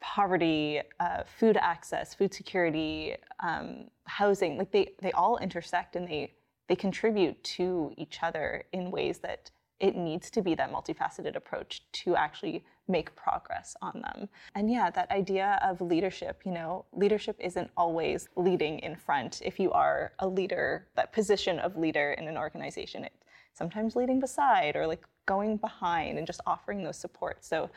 poverty, 0.00 0.80
uh, 0.98 1.22
food 1.38 1.58
access, 1.58 2.14
food 2.14 2.32
security, 2.32 3.14
um, 3.40 3.84
housing, 4.04 4.56
like 4.56 4.70
they 4.70 4.88
they 5.02 5.12
all 5.12 5.36
intersect 5.36 5.96
and 5.96 6.08
they 6.08 6.32
they 6.68 6.76
contribute 6.76 7.36
to 7.58 7.92
each 7.98 8.22
other 8.22 8.64
in 8.72 8.90
ways 8.90 9.18
that 9.18 9.50
it 9.80 9.96
needs 9.96 10.30
to 10.30 10.40
be 10.40 10.54
that 10.54 10.72
multifaceted 10.72 11.36
approach 11.36 11.82
to 11.92 12.16
actually 12.16 12.64
make 12.90 13.14
progress 13.16 13.76
on 13.80 14.02
them. 14.02 14.28
And 14.54 14.70
yeah, 14.70 14.90
that 14.90 15.10
idea 15.10 15.60
of 15.62 15.80
leadership, 15.80 16.42
you 16.44 16.52
know, 16.52 16.84
leadership 16.92 17.36
isn't 17.38 17.70
always 17.76 18.28
leading 18.36 18.80
in 18.80 18.96
front. 18.96 19.40
If 19.44 19.58
you 19.60 19.72
are 19.72 20.12
a 20.18 20.28
leader, 20.28 20.86
that 20.96 21.12
position 21.12 21.58
of 21.58 21.76
leader 21.76 22.12
in 22.12 22.28
an 22.28 22.36
organization, 22.36 23.04
it's 23.04 23.14
sometimes 23.54 23.96
leading 23.96 24.20
beside 24.20 24.76
or 24.76 24.86
like 24.86 25.04
going 25.26 25.56
behind 25.56 26.18
and 26.18 26.26
just 26.26 26.40
offering 26.46 26.82
those 26.82 26.98
supports. 26.98 27.48
So, 27.48 27.70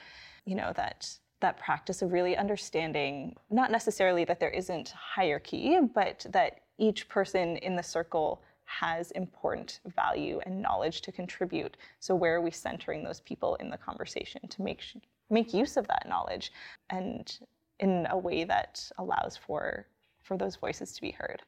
you 0.45 0.55
know, 0.55 0.73
that 0.75 1.07
that 1.41 1.59
practice 1.59 2.01
of 2.01 2.13
really 2.13 2.37
understanding 2.37 3.35
not 3.49 3.69
necessarily 3.69 4.23
that 4.23 4.39
there 4.39 4.49
isn't 4.49 4.89
hierarchy, 4.89 5.77
but 5.93 6.25
that 6.29 6.61
each 6.77 7.07
person 7.09 7.57
in 7.57 7.75
the 7.75 7.83
circle 7.83 8.41
has 8.65 9.11
important 9.11 9.79
value 9.95 10.39
and 10.45 10.61
knowledge 10.61 11.01
to 11.01 11.11
contribute. 11.11 11.77
So 11.99 12.15
where 12.15 12.35
are 12.35 12.41
we 12.41 12.51
centering 12.51 13.03
those 13.03 13.21
people 13.21 13.55
in 13.55 13.69
the 13.69 13.77
conversation 13.77 14.47
to 14.47 14.61
make 14.61 14.81
make 15.29 15.53
use 15.53 15.77
of 15.77 15.87
that 15.87 16.07
knowledge 16.07 16.51
and 16.89 17.39
in 17.79 18.07
a 18.09 18.17
way 18.17 18.43
that 18.43 18.89
allows 18.97 19.35
for 19.35 19.87
for 20.23 20.37
those 20.37 20.55
voices 20.55 20.93
to 20.93 21.01
be 21.01 21.11
heard. 21.11 21.43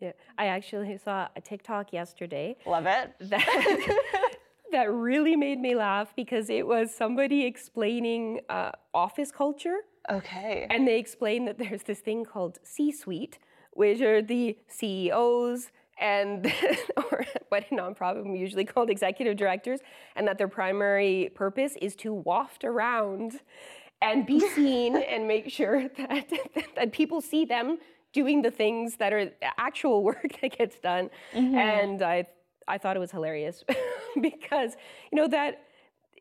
Yeah, 0.00 0.12
I 0.36 0.46
actually 0.46 0.96
saw 0.98 1.28
a 1.34 1.40
TikTok 1.40 1.92
yesterday. 1.92 2.56
Love 2.66 2.86
it. 2.86 3.14
That, 3.20 4.34
that 4.72 4.92
really 4.92 5.36
made 5.36 5.60
me 5.60 5.74
laugh 5.74 6.12
because 6.14 6.50
it 6.50 6.66
was 6.66 6.94
somebody 6.94 7.44
explaining 7.44 8.40
uh, 8.48 8.72
office 8.94 9.32
culture. 9.32 9.78
Okay. 10.10 10.66
And 10.70 10.86
they 10.86 10.98
explained 10.98 11.48
that 11.48 11.58
there's 11.58 11.82
this 11.82 11.98
thing 11.98 12.24
called 12.24 12.58
C 12.62 12.92
suite, 12.92 13.38
which 13.72 14.00
are 14.00 14.22
the 14.22 14.56
CEOs, 14.68 15.70
and 16.00 16.52
or 16.96 17.24
what 17.48 17.64
a 17.70 17.74
nonprofit 17.74 18.24
we're 18.24 18.36
usually 18.36 18.64
called 18.64 18.90
executive 18.90 19.36
directors, 19.36 19.80
and 20.16 20.26
that 20.26 20.38
their 20.38 20.48
primary 20.48 21.30
purpose 21.34 21.76
is 21.80 21.94
to 21.96 22.12
waft 22.12 22.64
around 22.64 23.40
and 24.00 24.26
be 24.26 24.40
seen 24.54 24.96
and 24.96 25.26
make 25.26 25.50
sure 25.50 25.88
that 25.98 26.32
that 26.76 26.92
people 26.92 27.20
see 27.20 27.44
them 27.44 27.78
doing 28.12 28.42
the 28.42 28.50
things 28.50 28.96
that 28.96 29.12
are 29.12 29.30
actual 29.58 30.02
work 30.02 30.38
that 30.40 30.56
gets 30.56 30.78
done. 30.78 31.10
Mm-hmm. 31.34 31.54
And 31.54 32.02
I 32.02 32.26
I 32.66 32.78
thought 32.78 32.96
it 32.96 33.00
was 33.00 33.10
hilarious 33.10 33.64
because 34.20 34.76
you 35.10 35.16
know 35.16 35.28
that 35.28 35.62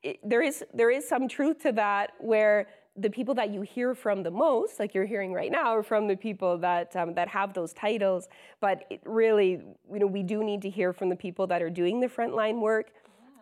it, 0.04 0.20
there 0.24 0.42
is 0.42 0.64
there 0.74 0.92
is 0.92 1.08
some 1.08 1.28
truth 1.28 1.62
to 1.64 1.72
that 1.74 2.12
where 2.20 2.68
the 2.98 3.10
people 3.10 3.36
that 3.36 3.52
you 3.52 3.62
hear 3.62 3.94
from 3.94 4.24
the 4.24 4.32
most, 4.32 4.80
like 4.80 4.96
you're 4.96 5.06
hearing 5.06 5.32
right 5.32 5.52
now, 5.52 5.76
are 5.76 5.84
from 5.84 6.08
the 6.08 6.16
people 6.16 6.58
that 6.58 6.96
um, 6.96 7.14
that 7.14 7.28
have 7.28 7.54
those 7.54 7.72
titles. 7.74 8.28
But 8.60 8.92
really, 9.06 9.62
you 9.92 10.00
know, 10.00 10.08
we 10.08 10.24
do 10.24 10.44
need 10.44 10.62
to 10.64 10.70
hear 10.70 10.94
from 10.94 11.10
the 11.10 11.16
people 11.16 11.46
that 11.48 11.62
are 11.62 11.70
doing 11.70 12.00
the 12.00 12.08
frontline 12.08 12.60
work, 12.60 12.92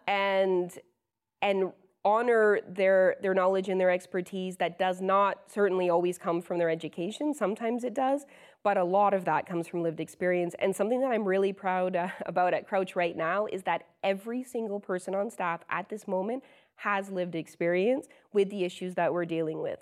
and 0.08 0.78
and 1.42 1.72
honor 2.04 2.60
their 2.70 3.16
their 3.22 3.34
knowledge 3.34 3.70
and 3.70 3.80
their 3.80 3.90
expertise. 3.90 4.58
That 4.58 4.78
does 4.78 5.02
not 5.02 5.52
certainly 5.52 5.90
always 5.90 6.18
come 6.18 6.42
from 6.42 6.58
their 6.58 6.70
education. 6.70 7.34
Sometimes 7.34 7.86
it 7.86 7.94
does, 7.94 8.26
but 8.62 8.78
a 8.78 8.84
lot 8.84 9.14
of 9.14 9.24
that 9.26 9.46
comes 9.46 9.68
from 9.68 9.84
lived 9.84 10.02
experience. 10.02 10.54
And 10.60 10.76
something 10.76 11.00
that 11.00 11.12
I'm 11.12 11.24
really 11.24 11.54
proud 11.54 11.96
uh, 11.96 12.10
about 12.26 12.54
at 12.54 12.68
Crouch 12.68 12.96
right 12.96 13.16
now 13.16 13.46
is 13.46 13.64
that 13.64 13.84
every 14.04 14.44
single 14.44 14.82
person 14.82 15.16
on 15.16 15.30
staff 15.30 15.62
at 15.70 15.88
this 15.88 16.08
moment 16.08 16.44
has 16.76 17.10
lived 17.10 17.36
experience 17.36 18.08
with 18.34 18.50
the 18.50 18.64
issues 18.64 18.96
that 18.96 19.14
we're 19.14 19.26
dealing 19.26 19.62
with. 19.62 19.80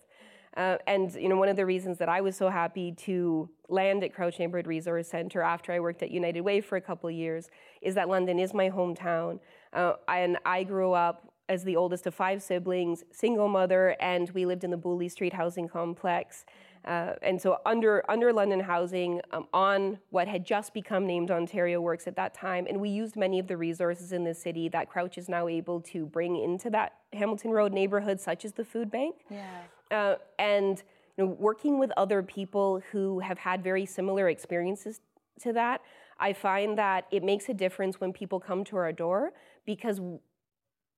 Uh, 0.56 0.78
and 0.86 1.14
you 1.16 1.28
know, 1.28 1.36
one 1.36 1.50
of 1.50 1.56
the 1.56 1.66
reasons 1.66 1.98
that 1.98 2.10
I 2.10 2.22
was 2.22 2.36
so 2.36 2.50
happy 2.50 2.92
to 2.92 3.50
land 3.70 4.04
at 4.04 4.14
Crouch 4.14 4.38
Neighborhood 4.38 4.68
Resource 4.68 5.08
Center 5.08 5.42
after 5.42 5.72
I 5.72 5.80
worked 5.80 6.04
at 6.04 6.12
United 6.12 6.42
Way 6.42 6.62
for 6.62 6.76
a 6.76 6.82
couple 6.82 7.10
of 7.10 7.16
years 7.16 7.50
is 7.82 7.96
that 7.96 8.08
London 8.08 8.38
is 8.38 8.54
my 8.54 8.70
hometown, 8.70 9.40
uh, 9.74 9.94
and 10.08 10.38
I 10.46 10.64
grew 10.64 10.94
up 10.94 11.34
as 11.50 11.64
the 11.64 11.76
oldest 11.76 12.08
of 12.08 12.14
five 12.14 12.42
siblings, 12.42 13.04
single 13.12 13.48
mother, 13.48 13.96
and 14.00 14.30
we 14.32 14.46
lived 14.46 14.64
in 14.64 14.72
the 14.72 14.78
Boullee 14.78 15.10
Street 15.10 15.34
housing 15.34 15.68
complex. 15.68 16.46
Uh, 16.86 17.14
and 17.22 17.42
so 17.42 17.60
under 17.66 18.04
under 18.10 18.34
London 18.34 18.60
Housing, 18.60 19.22
um, 19.32 19.48
on 19.54 20.00
what 20.10 20.28
had 20.28 20.46
just 20.46 20.74
become 20.74 21.08
named 21.08 21.32
Ontario 21.32 21.80
Works 21.80 22.08
at 22.08 22.16
that 22.18 22.34
time, 22.34 22.66
and 22.68 22.80
we 22.80 22.90
used 22.90 23.16
many 23.16 23.40
of 23.40 23.48
the 23.48 23.56
resources 23.56 24.12
in 24.12 24.24
the 24.24 24.34
city 24.34 24.68
that 24.70 24.90
Crouch 24.90 25.18
is 25.18 25.30
now 25.30 25.48
able 25.48 25.80
to 25.82 26.06
bring 26.06 26.36
into 26.36 26.70
that 26.72 26.96
Hamilton 27.14 27.52
Road 27.52 27.72
neighborhood, 27.72 28.20
such 28.20 28.44
as 28.44 28.52
the 28.52 28.66
food 28.66 28.92
bank. 28.92 29.16
Yeah. 29.30 29.62
Uh, 29.92 30.16
and 30.40 30.84
you 31.18 31.26
know, 31.26 31.32
working 31.40 31.80
with 31.80 31.92
other 31.96 32.22
people 32.22 32.82
who 32.92 33.20
have 33.20 33.38
had 33.38 33.64
very 33.64 33.86
similar 33.86 34.28
experiences 34.28 35.00
to 35.42 35.54
that, 35.54 35.82
I 36.20 36.34
find 36.34 36.78
that 36.78 37.06
it 37.12 37.24
makes 37.24 37.48
a 37.48 37.54
difference 37.54 38.02
when 38.02 38.12
people 38.12 38.40
come 38.40 38.64
to 38.66 38.78
our 38.78 38.92
door 38.92 39.32
because 39.66 40.02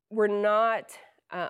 we're 0.09 0.27
not. 0.27 0.91
Uh, 1.31 1.49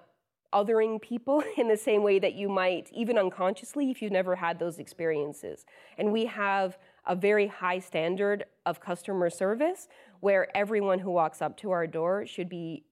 othering 0.56 1.02
people 1.02 1.44
in 1.58 1.68
the 1.68 1.78
same 1.78 2.02
way 2.02 2.18
that 2.18 2.34
you 2.34 2.48
might, 2.50 2.90
even 2.94 3.18
unconsciously, 3.18 3.92
if 3.92 4.02
you've 4.02 4.12
never 4.12 4.36
had 4.36 4.58
those 4.58 4.80
experiences. 4.80 5.66
And 5.98 6.12
we 6.12 6.26
have 6.26 6.78
a 7.06 7.16
very 7.16 7.48
high 7.48 7.80
standard 7.80 8.46
of 8.66 8.80
customer 8.80 9.30
service 9.30 9.88
where 10.22 10.56
everyone 10.58 11.00
who 11.00 11.12
walks 11.12 11.42
up 11.42 11.58
to 11.58 11.72
our 11.72 11.86
door 11.86 12.26
should 12.26 12.50
be 12.50 12.86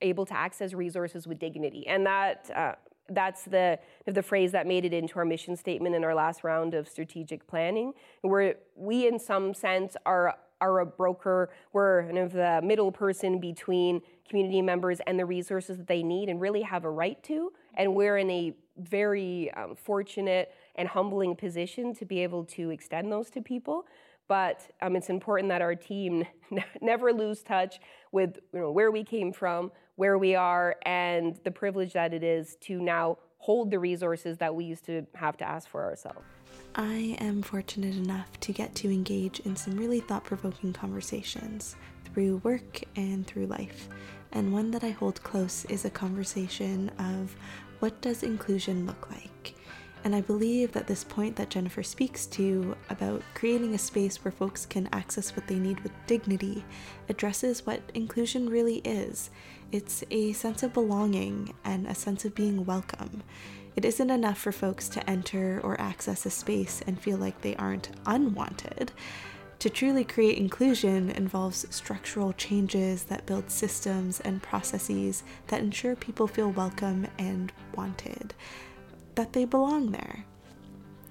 able 0.00 0.24
to 0.26 0.36
access 0.36 0.74
resources 0.74 1.26
with 1.26 1.40
dignity. 1.40 1.86
And 1.88 2.06
that 2.06 2.50
uh, 2.54 2.72
that's 3.08 3.44
the 3.44 3.78
the 4.06 4.22
phrase 4.22 4.52
that 4.52 4.66
made 4.66 4.84
it 4.84 4.92
into 4.92 5.18
our 5.18 5.24
mission 5.24 5.56
statement 5.56 5.94
in 5.94 6.04
our 6.04 6.14
last 6.14 6.44
round 6.44 6.74
of 6.74 6.86
strategic 6.86 7.46
planning, 7.46 7.94
where 8.20 8.56
we, 8.76 9.08
in 9.08 9.18
some 9.18 9.54
sense, 9.54 9.96
are 10.06 10.36
are 10.60 10.80
a 10.80 10.86
broker. 10.86 11.50
We're 11.72 12.04
kind 12.04 12.18
of 12.18 12.32
the 12.32 12.60
middle 12.62 12.92
person 12.92 13.40
between 13.40 14.02
community 14.28 14.62
members 14.62 15.00
and 15.06 15.18
the 15.18 15.26
resources 15.26 15.78
that 15.78 15.86
they 15.86 16.02
need 16.02 16.28
and 16.28 16.40
really 16.40 16.62
have 16.62 16.84
a 16.84 16.90
right 16.90 17.22
to. 17.24 17.52
And 17.74 17.94
we're 17.94 18.18
in 18.18 18.30
a 18.30 18.54
very 18.76 19.50
um, 19.52 19.74
fortunate 19.74 20.52
and 20.76 20.88
humbling 20.88 21.36
position 21.36 21.94
to 21.94 22.04
be 22.04 22.22
able 22.22 22.44
to 22.44 22.70
extend 22.70 23.10
those 23.10 23.30
to 23.30 23.40
people. 23.40 23.86
But 24.28 24.68
um, 24.82 24.94
it's 24.94 25.08
important 25.08 25.48
that 25.48 25.62
our 25.62 25.74
team 25.74 26.26
never 26.82 27.12
lose 27.12 27.42
touch 27.42 27.80
with 28.12 28.38
you 28.52 28.60
know, 28.60 28.70
where 28.70 28.90
we 28.90 29.02
came 29.02 29.32
from, 29.32 29.72
where 29.96 30.18
we 30.18 30.34
are, 30.34 30.76
and 30.82 31.40
the 31.44 31.50
privilege 31.50 31.94
that 31.94 32.12
it 32.12 32.22
is 32.22 32.56
to 32.62 32.80
now 32.80 33.18
hold 33.38 33.70
the 33.70 33.78
resources 33.78 34.36
that 34.38 34.54
we 34.54 34.64
used 34.64 34.84
to 34.84 35.06
have 35.14 35.36
to 35.38 35.48
ask 35.48 35.68
for 35.68 35.84
ourselves. 35.84 36.26
I 36.74 37.16
am 37.20 37.42
fortunate 37.42 37.96
enough 37.96 38.38
to 38.40 38.52
get 38.52 38.74
to 38.76 38.90
engage 38.90 39.40
in 39.40 39.56
some 39.56 39.76
really 39.76 40.00
thought 40.00 40.24
provoking 40.24 40.72
conversations 40.72 41.76
through 42.04 42.38
work 42.38 42.82
and 42.96 43.26
through 43.26 43.46
life. 43.46 43.88
And 44.32 44.52
one 44.52 44.70
that 44.72 44.84
I 44.84 44.90
hold 44.90 45.22
close 45.22 45.64
is 45.66 45.84
a 45.84 45.90
conversation 45.90 46.90
of 46.98 47.34
what 47.80 48.00
does 48.00 48.22
inclusion 48.22 48.86
look 48.86 49.10
like? 49.10 49.54
And 50.04 50.14
I 50.14 50.20
believe 50.20 50.72
that 50.72 50.86
this 50.86 51.02
point 51.02 51.36
that 51.36 51.50
Jennifer 51.50 51.82
speaks 51.82 52.26
to 52.26 52.76
about 52.88 53.22
creating 53.34 53.74
a 53.74 53.78
space 53.78 54.24
where 54.24 54.32
folks 54.32 54.64
can 54.64 54.88
access 54.92 55.34
what 55.34 55.46
they 55.46 55.58
need 55.58 55.80
with 55.80 55.92
dignity 56.06 56.64
addresses 57.08 57.66
what 57.66 57.82
inclusion 57.94 58.48
really 58.48 58.76
is. 58.78 59.30
It's 59.72 60.04
a 60.10 60.32
sense 60.32 60.62
of 60.62 60.72
belonging 60.72 61.52
and 61.64 61.86
a 61.86 61.94
sense 61.94 62.24
of 62.24 62.34
being 62.34 62.64
welcome. 62.64 63.22
It 63.76 63.84
isn't 63.84 64.10
enough 64.10 64.38
for 64.38 64.52
folks 64.52 64.88
to 64.90 65.10
enter 65.10 65.60
or 65.62 65.80
access 65.80 66.26
a 66.26 66.30
space 66.30 66.80
and 66.86 67.00
feel 67.00 67.18
like 67.18 67.40
they 67.40 67.56
aren't 67.56 67.90
unwanted. 68.06 68.92
To 69.60 69.68
truly 69.68 70.04
create 70.04 70.38
inclusion 70.38 71.10
involves 71.10 71.66
structural 71.70 72.32
changes 72.32 73.02
that 73.04 73.26
build 73.26 73.50
systems 73.50 74.20
and 74.20 74.40
processes 74.40 75.24
that 75.48 75.60
ensure 75.60 75.96
people 75.96 76.28
feel 76.28 76.52
welcome 76.52 77.08
and 77.18 77.52
wanted, 77.74 78.34
that 79.16 79.32
they 79.32 79.44
belong 79.44 79.90
there. 79.90 80.24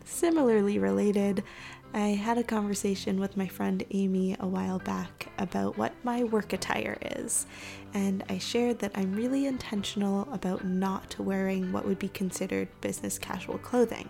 Similarly 0.06 0.80
related, 0.80 1.43
I 1.93 2.10
had 2.10 2.38
a 2.38 2.43
conversation 2.43 3.20
with 3.20 3.36
my 3.36 3.48
friend 3.48 3.84
Amy 3.91 4.38
a 4.39 4.48
while 4.48 4.80
back 4.80 5.30
about 5.38 5.78
what 5.78 5.93
my 6.06 6.24
work 6.24 6.54
attire 6.54 6.98
is, 7.02 7.48
and 7.93 8.24
I 8.30 8.38
shared 8.38 8.80
that 8.80 8.91
I'm 8.95 9.14
really 9.14 9.45
intentional 9.45 10.26
about 10.32 10.64
not 10.66 11.20
wearing 11.20 11.74
what 11.74 11.86
would 11.86 12.00
be 12.00 12.10
considered 12.10 12.70
business 12.80 13.20
casual 13.20 13.58
clothing. 13.58 14.08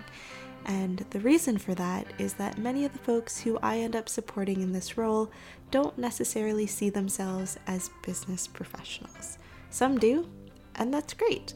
And 0.67 1.05
the 1.11 1.21
reason 1.21 1.57
for 1.57 1.73
that 1.75 2.05
is 2.17 2.33
that 2.33 2.57
many 2.57 2.83
of 2.83 2.91
the 2.91 2.99
folks 2.99 3.39
who 3.39 3.57
I 3.63 3.79
end 3.79 3.95
up 3.95 4.09
supporting 4.09 4.61
in 4.61 4.73
this 4.73 4.97
role 4.97 5.31
don't 5.71 5.97
necessarily 5.97 6.67
see 6.67 6.89
themselves 6.89 7.57
as 7.67 7.89
business 8.05 8.47
professionals. 8.47 9.37
Some 9.69 9.97
do, 9.97 10.29
and 10.75 10.93
that's 10.93 11.13
great. 11.13 11.53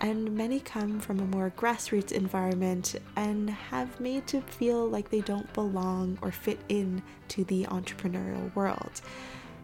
And 0.00 0.32
many 0.34 0.60
come 0.60 0.98
from 0.98 1.20
a 1.20 1.26
more 1.26 1.52
grassroots 1.54 2.12
environment 2.12 2.96
and 3.16 3.50
have 3.50 4.00
made 4.00 4.26
to 4.28 4.40
feel 4.40 4.88
like 4.88 5.10
they 5.10 5.20
don't 5.20 5.52
belong 5.52 6.18
or 6.22 6.32
fit 6.32 6.60
in 6.70 7.02
to 7.28 7.44
the 7.44 7.64
entrepreneurial 7.64 8.54
world. 8.54 9.02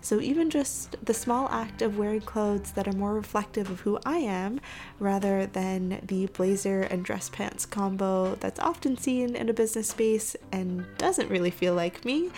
So, 0.07 0.21
even 0.21 0.51
just 0.51 1.05
the 1.05 1.13
small 1.13 1.49
act 1.49 1.83
of 1.83 1.99
wearing 1.99 2.21
clothes 2.21 2.71
that 2.77 2.87
are 2.87 2.93
more 2.93 3.13
reflective 3.13 3.69
of 3.69 3.81
who 3.81 3.99
I 4.07 4.19
am 4.19 4.61
rather 5.01 5.47
than 5.47 6.01
the 6.07 6.27
blazer 6.27 6.83
and 6.83 7.05
dress 7.05 7.29
pants 7.29 7.67
combo 7.67 8.37
that's 8.37 8.61
often 8.61 8.97
seen 8.97 9.35
in 9.35 9.49
a 9.49 9.53
business 9.53 9.89
space 9.89 10.37
and 10.53 10.87
doesn't 10.97 11.29
really 11.29 11.51
feel 11.51 11.75
like 11.75 12.05
me 12.05 12.31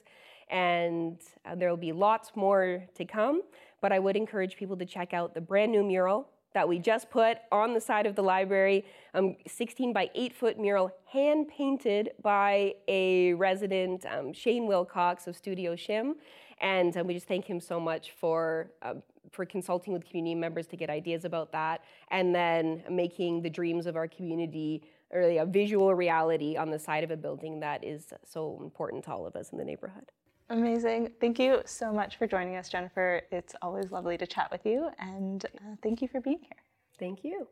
And 0.50 1.18
uh, 1.44 1.54
there 1.54 1.68
will 1.68 1.76
be 1.76 1.92
lots 1.92 2.32
more 2.34 2.84
to 2.94 3.04
come, 3.04 3.42
but 3.82 3.92
I 3.92 3.98
would 3.98 4.16
encourage 4.16 4.56
people 4.56 4.76
to 4.78 4.86
check 4.86 5.12
out 5.12 5.34
the 5.34 5.40
brand 5.40 5.70
new 5.70 5.82
mural 5.82 6.28
that 6.54 6.68
we 6.68 6.78
just 6.78 7.10
put 7.10 7.38
on 7.52 7.74
the 7.74 7.80
side 7.80 8.06
of 8.06 8.14
the 8.14 8.22
library, 8.22 8.84
um, 9.14 9.36
16 9.46 9.92
by 9.92 10.10
8 10.14 10.32
foot 10.32 10.58
mural, 10.58 10.90
hand 11.10 11.48
painted 11.48 12.10
by 12.22 12.74
a 12.88 13.34
resident, 13.34 14.06
um, 14.06 14.32
Shane 14.32 14.66
Wilcox 14.66 15.26
of 15.26 15.36
Studio 15.36 15.74
Shim. 15.74 16.14
And 16.60 16.96
um, 16.96 17.06
we 17.06 17.14
just 17.14 17.28
thank 17.28 17.44
him 17.44 17.60
so 17.60 17.78
much 17.78 18.12
for, 18.12 18.70
um, 18.82 19.02
for 19.30 19.44
consulting 19.44 19.92
with 19.92 20.06
community 20.08 20.34
members 20.34 20.66
to 20.68 20.76
get 20.76 20.88
ideas 20.88 21.24
about 21.24 21.52
that, 21.52 21.82
and 22.10 22.34
then 22.34 22.82
making 22.90 23.42
the 23.42 23.50
dreams 23.50 23.86
of 23.86 23.96
our 23.96 24.08
community 24.08 24.82
really 25.12 25.38
a 25.38 25.46
visual 25.46 25.94
reality 25.94 26.56
on 26.56 26.70
the 26.70 26.78
side 26.78 27.04
of 27.04 27.10
a 27.10 27.16
building 27.16 27.60
that 27.60 27.84
is 27.84 28.12
so 28.24 28.58
important 28.62 29.04
to 29.04 29.10
all 29.10 29.26
of 29.26 29.36
us 29.36 29.50
in 29.50 29.58
the 29.58 29.64
neighborhood. 29.64 30.10
Amazing. 30.48 31.10
Thank 31.20 31.40
you 31.40 31.62
so 31.64 31.92
much 31.92 32.18
for 32.18 32.26
joining 32.28 32.54
us, 32.54 32.68
Jennifer. 32.68 33.22
It's 33.32 33.56
always 33.62 33.90
lovely 33.90 34.16
to 34.16 34.26
chat 34.26 34.48
with 34.52 34.64
you, 34.64 34.88
and 35.00 35.44
uh, 35.44 35.74
thank 35.82 36.00
you 36.00 36.06
for 36.06 36.20
being 36.20 36.38
here. 36.40 36.62
Thank 37.00 37.24
you. 37.24 37.48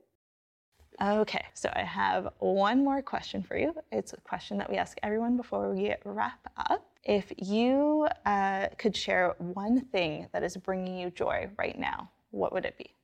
Okay, 1.02 1.44
so 1.54 1.72
I 1.74 1.82
have 1.82 2.28
one 2.38 2.84
more 2.84 3.02
question 3.02 3.42
for 3.42 3.58
you. 3.58 3.74
It's 3.90 4.12
a 4.12 4.16
question 4.18 4.58
that 4.58 4.70
we 4.70 4.76
ask 4.76 4.96
everyone 5.02 5.36
before 5.36 5.74
we 5.74 5.92
wrap 6.04 6.38
up. 6.56 6.86
If 7.02 7.32
you 7.36 8.06
uh, 8.26 8.68
could 8.78 8.96
share 8.96 9.34
one 9.38 9.80
thing 9.86 10.28
that 10.32 10.44
is 10.44 10.56
bringing 10.56 10.96
you 10.96 11.10
joy 11.10 11.50
right 11.58 11.76
now, 11.76 12.08
what 12.30 12.52
would 12.52 12.64
it 12.64 12.78
be? 12.78 12.94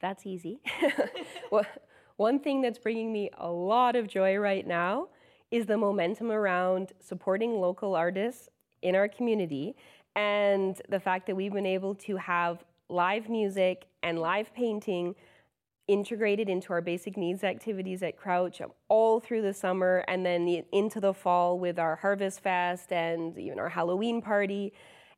That's 0.00 0.26
easy. 0.26 0.60
well, 1.50 1.66
one 2.16 2.40
thing 2.40 2.62
that's 2.62 2.78
bringing 2.78 3.12
me 3.12 3.28
a 3.36 3.48
lot 3.48 3.94
of 3.94 4.08
joy 4.08 4.36
right 4.36 4.66
now 4.66 5.08
is 5.52 5.66
the 5.66 5.76
momentum 5.76 6.32
around 6.32 6.92
supporting 6.98 7.60
local 7.60 7.94
artists 7.94 8.48
in 8.80 8.96
our 8.96 9.06
community 9.06 9.76
and 10.16 10.80
the 10.88 10.98
fact 10.98 11.26
that 11.26 11.36
we've 11.36 11.52
been 11.52 11.66
able 11.66 11.94
to 11.94 12.16
have 12.16 12.64
live 12.88 13.28
music 13.28 13.86
and 14.02 14.18
live 14.18 14.52
painting 14.54 15.14
integrated 15.88 16.48
into 16.48 16.72
our 16.72 16.80
basic 16.80 17.16
needs 17.16 17.44
activities 17.44 18.02
at 18.02 18.16
Crouch 18.16 18.62
all 18.88 19.20
through 19.20 19.42
the 19.42 19.52
summer 19.52 20.04
and 20.08 20.24
then 20.24 20.48
into 20.72 21.00
the 21.00 21.12
fall 21.12 21.58
with 21.58 21.78
our 21.78 21.96
Harvest 21.96 22.40
Fest 22.40 22.92
and 22.92 23.36
even 23.36 23.58
our 23.58 23.68
Halloween 23.68 24.22
party. 24.22 24.72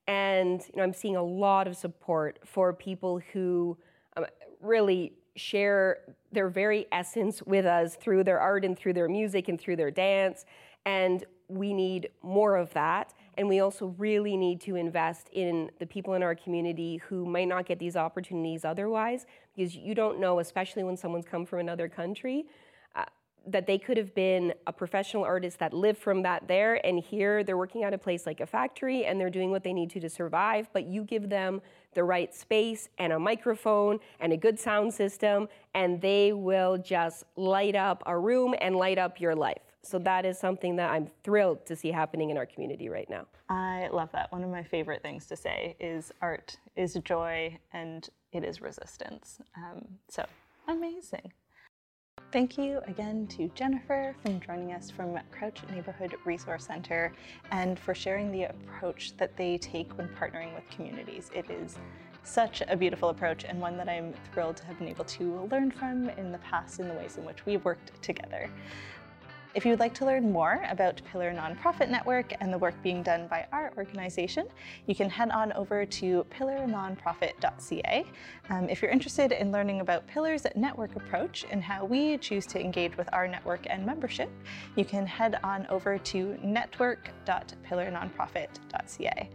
And 0.08 0.60
you 0.60 0.76
know, 0.76 0.82
I'm 0.82 0.92
seeing 0.92 1.16
a 1.16 1.22
lot 1.22 1.68
of 1.68 1.76
support 1.76 2.40
for 2.44 2.72
people 2.72 3.20
who 3.32 3.78
um, 4.16 4.26
really 4.60 5.12
share 5.36 5.98
their 6.32 6.48
very 6.48 6.86
essence 6.92 7.42
with 7.42 7.66
us 7.66 7.96
through 7.96 8.24
their 8.24 8.40
art 8.40 8.64
and 8.64 8.78
through 8.78 8.92
their 8.92 9.08
music 9.08 9.48
and 9.48 9.60
through 9.60 9.76
their 9.76 9.90
dance. 9.90 10.44
And 10.86 11.24
we 11.48 11.72
need 11.72 12.10
more 12.22 12.56
of 12.56 12.72
that. 12.74 13.12
And 13.36 13.48
we 13.48 13.60
also 13.60 13.94
really 13.98 14.36
need 14.36 14.60
to 14.62 14.76
invest 14.76 15.28
in 15.32 15.70
the 15.80 15.86
people 15.86 16.14
in 16.14 16.22
our 16.22 16.34
community 16.36 16.98
who 17.08 17.26
might 17.26 17.48
not 17.48 17.66
get 17.66 17.78
these 17.80 17.96
opportunities 17.96 18.64
otherwise, 18.64 19.26
because 19.56 19.74
you 19.74 19.94
don't 19.94 20.20
know, 20.20 20.38
especially 20.38 20.84
when 20.84 20.96
someone's 20.96 21.24
come 21.24 21.44
from 21.44 21.58
another 21.58 21.88
country, 21.88 22.46
that 23.46 23.66
they 23.66 23.78
could 23.78 23.96
have 23.96 24.14
been 24.14 24.54
a 24.66 24.72
professional 24.72 25.24
artist 25.24 25.58
that 25.58 25.72
lived 25.72 25.98
from 25.98 26.22
that 26.22 26.48
there, 26.48 26.84
and 26.86 26.98
here 26.98 27.44
they're 27.44 27.56
working 27.56 27.82
at 27.82 27.92
a 27.92 27.98
place 27.98 28.26
like 28.26 28.40
a 28.40 28.46
factory 28.46 29.04
and 29.04 29.20
they're 29.20 29.30
doing 29.30 29.50
what 29.50 29.64
they 29.64 29.72
need 29.72 29.90
to 29.90 30.00
to 30.00 30.08
survive, 30.08 30.68
but 30.72 30.86
you 30.86 31.04
give 31.04 31.28
them 31.28 31.60
the 31.94 32.02
right 32.02 32.34
space 32.34 32.88
and 32.98 33.12
a 33.12 33.18
microphone 33.18 34.00
and 34.20 34.32
a 34.32 34.36
good 34.36 34.58
sound 34.58 34.92
system, 34.92 35.48
and 35.74 36.00
they 36.00 36.32
will 36.32 36.78
just 36.78 37.24
light 37.36 37.76
up 37.76 38.02
a 38.06 38.18
room 38.18 38.54
and 38.60 38.76
light 38.76 38.98
up 38.98 39.20
your 39.20 39.34
life. 39.34 39.62
So 39.82 39.98
that 40.00 40.24
is 40.24 40.38
something 40.38 40.76
that 40.76 40.90
I'm 40.90 41.10
thrilled 41.22 41.66
to 41.66 41.76
see 41.76 41.90
happening 41.90 42.30
in 42.30 42.38
our 42.38 42.46
community 42.46 42.88
right 42.88 43.08
now. 43.10 43.26
I 43.48 43.88
love 43.92 44.10
that. 44.12 44.32
One 44.32 44.42
of 44.42 44.50
my 44.50 44.62
favorite 44.62 45.02
things 45.02 45.26
to 45.26 45.36
say 45.36 45.76
is 45.78 46.10
art 46.22 46.56
is 46.74 46.94
joy 47.04 47.58
and 47.72 48.08
it 48.32 48.44
is 48.44 48.62
resistance. 48.62 49.38
Um, 49.56 49.84
so 50.08 50.24
amazing. 50.66 51.32
Thank 52.34 52.58
you 52.58 52.80
again 52.88 53.28
to 53.28 53.48
Jennifer 53.54 54.12
for 54.20 54.32
joining 54.44 54.72
us 54.72 54.90
from 54.90 55.16
Crouch 55.30 55.60
Neighborhood 55.70 56.16
Resource 56.24 56.66
Center 56.66 57.12
and 57.52 57.78
for 57.78 57.94
sharing 57.94 58.32
the 58.32 58.46
approach 58.46 59.16
that 59.18 59.36
they 59.36 59.56
take 59.56 59.96
when 59.96 60.08
partnering 60.08 60.52
with 60.52 60.68
communities. 60.68 61.30
It 61.32 61.48
is 61.48 61.78
such 62.24 62.60
a 62.66 62.76
beautiful 62.76 63.10
approach 63.10 63.44
and 63.44 63.60
one 63.60 63.76
that 63.76 63.88
I'm 63.88 64.12
thrilled 64.32 64.56
to 64.56 64.64
have 64.64 64.80
been 64.80 64.88
able 64.88 65.04
to 65.04 65.48
learn 65.48 65.70
from 65.70 66.08
in 66.08 66.32
the 66.32 66.38
past 66.38 66.80
in 66.80 66.88
the 66.88 66.94
ways 66.94 67.18
in 67.18 67.24
which 67.24 67.46
we've 67.46 67.64
worked 67.64 68.02
together. 68.02 68.50
If 69.54 69.64
you 69.64 69.70
would 69.70 69.78
like 69.78 69.94
to 69.94 70.04
learn 70.04 70.32
more 70.32 70.66
about 70.68 71.00
Pillar 71.12 71.32
Nonprofit 71.32 71.88
Network 71.88 72.32
and 72.40 72.52
the 72.52 72.58
work 72.58 72.74
being 72.82 73.04
done 73.04 73.28
by 73.28 73.46
our 73.52 73.72
organization, 73.76 74.48
you 74.88 74.96
can 74.96 75.08
head 75.08 75.30
on 75.30 75.52
over 75.52 75.86
to 75.86 76.26
pillarnonprofit.ca. 76.36 78.04
Um, 78.50 78.68
if 78.68 78.82
you're 78.82 78.90
interested 78.90 79.30
in 79.30 79.52
learning 79.52 79.80
about 79.80 80.08
Pillar's 80.08 80.44
network 80.56 80.96
approach 80.96 81.46
and 81.52 81.62
how 81.62 81.84
we 81.84 82.18
choose 82.18 82.46
to 82.46 82.60
engage 82.60 82.96
with 82.96 83.08
our 83.12 83.28
network 83.28 83.68
and 83.70 83.86
membership, 83.86 84.28
you 84.74 84.84
can 84.84 85.06
head 85.06 85.38
on 85.44 85.68
over 85.70 85.98
to 85.98 86.36
network.pillarnonprofit.ca. 86.42 89.30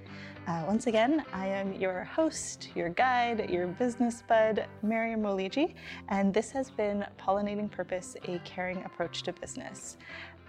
Uh, 0.50 0.64
once 0.66 0.88
again, 0.88 1.24
I 1.32 1.45
am 1.45 1.74
your 1.74 2.04
host, 2.06 2.70
your 2.74 2.89
guide, 2.89 3.52
your 3.52 3.68
business 3.68 4.24
bud, 4.28 4.66
Mariam 4.82 5.22
Moliji, 5.22 5.76
and 6.08 6.34
this 6.34 6.50
has 6.50 6.72
been 6.72 7.06
Pollinating 7.20 7.70
Purpose, 7.70 8.16
a 8.28 8.39
caring 8.45 8.84
approach 8.84 9.22
to 9.24 9.34
business. 9.34 9.97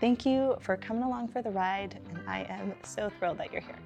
Thank 0.01 0.25
you 0.25 0.57
for 0.63 0.79
coming 0.79 1.03
along 1.03 1.29
for 1.29 1.43
the 1.43 1.51
ride, 1.51 2.01
and 2.09 2.19
I 2.27 2.47
am 2.49 2.73
so 2.83 3.11
thrilled 3.19 3.37
that 3.37 3.53
you're 3.53 3.61
here. 3.61 3.79